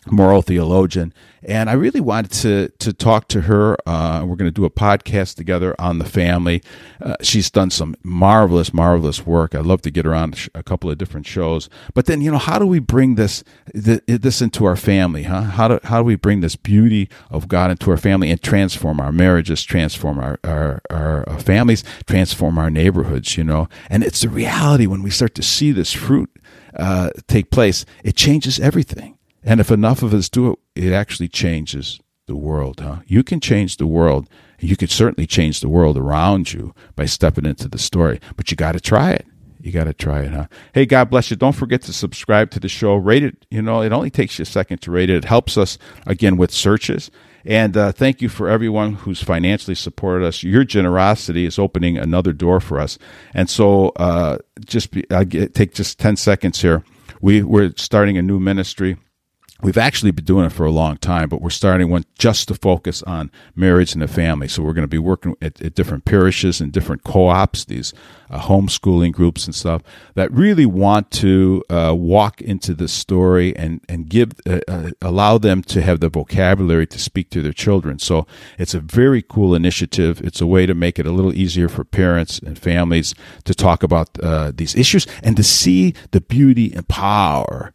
moral 0.06 0.40
theologian, 0.40 1.12
and 1.42 1.68
I 1.68 1.74
really 1.74 2.00
wanted 2.00 2.30
to 2.32 2.68
to 2.78 2.92
talk 2.92 3.28
to 3.28 3.42
her. 3.42 3.76
Uh, 3.86 4.24
we're 4.24 4.36
going 4.36 4.48
to 4.48 4.50
do 4.50 4.64
a 4.64 4.70
podcast 4.70 5.36
together 5.36 5.74
on 5.78 5.98
the 5.98 6.04
family. 6.04 6.62
Uh, 7.00 7.16
she's 7.22 7.50
done 7.50 7.70
some 7.70 7.94
marvelous, 8.02 8.72
marvelous 8.72 9.26
work. 9.26 9.54
I'd 9.54 9.66
love 9.66 9.82
to 9.82 9.90
get 9.90 10.04
her 10.04 10.14
on 10.14 10.34
a 10.54 10.62
couple 10.62 10.90
of 10.90 10.98
different 10.98 11.26
shows. 11.26 11.68
But 11.92 12.06
then, 12.06 12.22
you 12.22 12.30
know, 12.30 12.38
how 12.38 12.58
do 12.58 12.66
we 12.66 12.78
bring 12.78 13.16
this 13.16 13.44
this 13.74 14.40
into 14.40 14.64
our 14.64 14.76
family? 14.76 15.24
Huh? 15.24 15.42
How 15.42 15.68
do 15.68 15.80
how 15.84 15.98
do 15.98 16.04
we 16.04 16.16
bring 16.16 16.40
this 16.40 16.56
beauty 16.56 17.08
of 17.30 17.48
God 17.48 17.70
into 17.70 17.90
our 17.90 17.98
family 17.98 18.30
and 18.30 18.40
transform 18.40 19.00
our 19.00 19.12
marriages, 19.12 19.62
transform 19.64 20.18
our 20.18 20.38
our, 20.44 20.80
our 20.90 21.28
uh, 21.28 21.38
families, 21.38 21.84
transform 22.06 22.58
our 22.58 22.70
neighborhoods? 22.70 23.36
You 23.36 23.44
know, 23.44 23.68
and 23.90 24.02
it's 24.02 24.22
the 24.22 24.28
reality 24.30 24.86
when 24.86 25.02
we 25.02 25.10
start 25.10 25.34
to 25.34 25.42
see 25.42 25.72
this 25.72 25.92
fruit 25.92 26.30
uh, 26.74 27.10
take 27.26 27.50
place. 27.50 27.84
It 28.04 28.16
changes 28.16 28.58
everything. 28.58 29.16
And 29.42 29.60
if 29.60 29.70
enough 29.70 30.02
of 30.02 30.12
us 30.12 30.28
do 30.28 30.52
it, 30.52 30.58
it 30.74 30.92
actually 30.92 31.28
changes 31.28 32.00
the 32.26 32.36
world, 32.36 32.80
huh? 32.80 32.98
You 33.06 33.22
can 33.22 33.40
change 33.40 33.76
the 33.76 33.86
world. 33.86 34.28
You 34.60 34.76
could 34.76 34.90
certainly 34.90 35.26
change 35.26 35.60
the 35.60 35.68
world 35.68 35.96
around 35.96 36.52
you 36.52 36.74
by 36.94 37.06
stepping 37.06 37.46
into 37.46 37.68
the 37.68 37.78
story, 37.78 38.20
but 38.36 38.50
you 38.50 38.56
got 38.56 38.72
to 38.72 38.80
try 38.80 39.12
it. 39.12 39.26
You 39.62 39.72
got 39.72 39.84
to 39.84 39.92
try 39.92 40.22
it, 40.22 40.32
huh? 40.32 40.46
Hey, 40.72 40.86
God 40.86 41.10
bless 41.10 41.30
you. 41.30 41.36
Don't 41.36 41.54
forget 41.54 41.82
to 41.82 41.92
subscribe 41.92 42.50
to 42.52 42.60
the 42.60 42.68
show. 42.68 42.94
Rate 42.94 43.24
it. 43.24 43.46
You 43.50 43.60
know, 43.60 43.82
it 43.82 43.92
only 43.92 44.10
takes 44.10 44.38
you 44.38 44.44
a 44.44 44.46
second 44.46 44.80
to 44.82 44.90
rate 44.90 45.10
it. 45.10 45.16
It 45.16 45.24
helps 45.24 45.58
us, 45.58 45.76
again, 46.06 46.36
with 46.38 46.50
searches. 46.50 47.10
And 47.44 47.76
uh, 47.76 47.92
thank 47.92 48.22
you 48.22 48.28
for 48.28 48.48
everyone 48.48 48.94
who's 48.94 49.22
financially 49.22 49.74
supported 49.74 50.26
us. 50.26 50.42
Your 50.42 50.64
generosity 50.64 51.44
is 51.44 51.58
opening 51.58 51.98
another 51.98 52.32
door 52.32 52.60
for 52.60 52.78
us. 52.78 52.98
And 53.34 53.50
so, 53.50 53.88
uh, 53.96 54.38
just 54.64 54.92
be, 54.92 55.04
I 55.10 55.24
get, 55.24 55.54
take 55.54 55.74
just 55.74 55.98
10 55.98 56.16
seconds 56.16 56.62
here. 56.62 56.84
We, 57.20 57.42
we're 57.42 57.72
starting 57.76 58.16
a 58.16 58.22
new 58.22 58.40
ministry 58.40 58.96
We've 59.62 59.78
actually 59.78 60.10
been 60.10 60.24
doing 60.24 60.46
it 60.46 60.52
for 60.52 60.64
a 60.64 60.70
long 60.70 60.96
time, 60.96 61.28
but 61.28 61.40
we're 61.42 61.50
starting 61.50 61.90
one 61.90 62.04
just 62.18 62.48
to 62.48 62.54
focus 62.54 63.02
on 63.02 63.30
marriage 63.54 63.92
and 63.92 64.02
the 64.02 64.08
family. 64.08 64.48
So 64.48 64.62
we're 64.62 64.72
going 64.72 64.84
to 64.84 64.88
be 64.88 64.98
working 64.98 65.36
at, 65.42 65.60
at 65.60 65.74
different 65.74 66.04
parishes 66.04 66.60
and 66.60 66.72
different 66.72 67.04
co-ops, 67.04 67.64
these 67.64 67.92
uh, 68.30 68.40
homeschooling 68.40 69.12
groups 69.12 69.46
and 69.46 69.54
stuff 69.54 69.82
that 70.14 70.30
really 70.32 70.66
want 70.66 71.10
to 71.10 71.64
uh, 71.68 71.94
walk 71.96 72.40
into 72.40 72.74
the 72.74 72.88
story 72.88 73.54
and 73.56 73.80
and 73.88 74.08
give 74.08 74.32
uh, 74.46 74.60
uh, 74.68 74.90
allow 75.02 75.36
them 75.36 75.62
to 75.62 75.82
have 75.82 76.00
the 76.00 76.08
vocabulary 76.08 76.86
to 76.86 76.98
speak 76.98 77.30
to 77.30 77.42
their 77.42 77.52
children. 77.52 77.98
So 77.98 78.26
it's 78.58 78.74
a 78.74 78.80
very 78.80 79.22
cool 79.22 79.54
initiative. 79.54 80.20
It's 80.22 80.40
a 80.40 80.46
way 80.46 80.66
to 80.66 80.74
make 80.74 80.98
it 80.98 81.06
a 81.06 81.12
little 81.12 81.34
easier 81.34 81.68
for 81.68 81.84
parents 81.84 82.38
and 82.38 82.58
families 82.58 83.14
to 83.44 83.54
talk 83.54 83.82
about 83.82 84.08
uh, 84.22 84.52
these 84.54 84.74
issues 84.74 85.06
and 85.22 85.36
to 85.36 85.42
see 85.42 85.94
the 86.12 86.20
beauty 86.20 86.72
and 86.72 86.86
power 86.88 87.72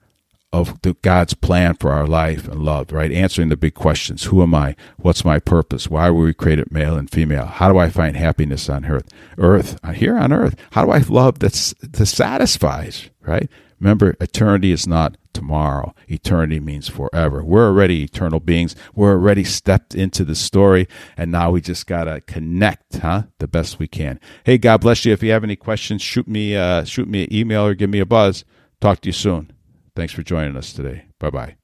of 0.56 0.82
the, 0.82 0.94
God's 1.02 1.34
plan 1.34 1.76
for 1.76 1.92
our 1.92 2.08
life 2.08 2.48
and 2.48 2.64
love, 2.64 2.92
right? 2.92 3.12
Answering 3.12 3.50
the 3.50 3.58
big 3.58 3.74
questions. 3.74 4.26
Who 4.26 4.42
am 4.42 4.56
I? 4.56 4.76
What's 4.98 5.26
my 5.26 5.40
purpose? 5.40 5.90
Why 5.90 6.10
were 6.10 6.24
we 6.24 6.34
created 6.34 6.72
male 6.72 6.96
and 6.96 7.10
female? 7.10 7.46
How 7.46 7.72
do 7.72 7.78
I 7.78 7.90
find 7.90 8.16
happiness 8.16 8.70
on 8.70 8.86
earth? 8.86 9.10
Earth, 9.38 9.78
uh, 9.84 9.92
here 9.92 10.18
on 10.18 10.32
earth. 10.32 10.56
How 10.72 10.86
do 10.86 10.92
I 10.92 11.00
love 11.00 11.40
that's, 11.40 11.74
that 11.82 12.06
satisfies, 12.06 13.10
right? 13.22 13.50
Remember, 13.80 14.16
eternity 14.22 14.72
is 14.72 14.88
not 14.88 15.18
tomorrow. 15.34 15.94
Eternity 16.08 16.62
means 16.62 16.88
forever. 16.88 17.44
We're 17.44 17.68
already 17.68 18.04
eternal 18.04 18.40
beings. 18.40 18.74
We're 18.96 19.12
already 19.12 19.44
stepped 19.44 19.94
into 19.94 20.24
the 20.24 20.36
story, 20.36 20.88
and 21.18 21.30
now 21.30 21.52
we 21.52 21.60
just 21.60 21.86
gotta 21.86 22.22
connect, 22.22 23.00
huh? 23.00 23.24
The 23.40 23.50
best 23.50 23.78
we 23.78 23.90
can. 23.90 24.22
Hey, 24.46 24.58
God 24.58 24.80
bless 24.80 25.04
you. 25.04 25.12
If 25.12 25.22
you 25.22 25.32
have 25.32 25.44
any 25.44 25.58
questions, 25.58 26.02
shoot 26.02 26.28
me, 26.28 26.56
uh, 26.56 26.86
shoot 26.86 27.10
me 27.10 27.26
an 27.26 27.34
email 27.34 27.66
or 27.66 27.74
give 27.74 27.90
me 27.90 28.00
a 28.00 28.06
buzz. 28.06 28.46
Talk 28.80 29.02
to 29.02 29.10
you 29.10 29.14
soon. 29.14 29.52
Thanks 29.96 30.14
for 30.14 30.24
joining 30.24 30.58
us 30.58 30.74
today. 30.74 31.06
Bye 31.20 31.30
bye. 31.30 31.56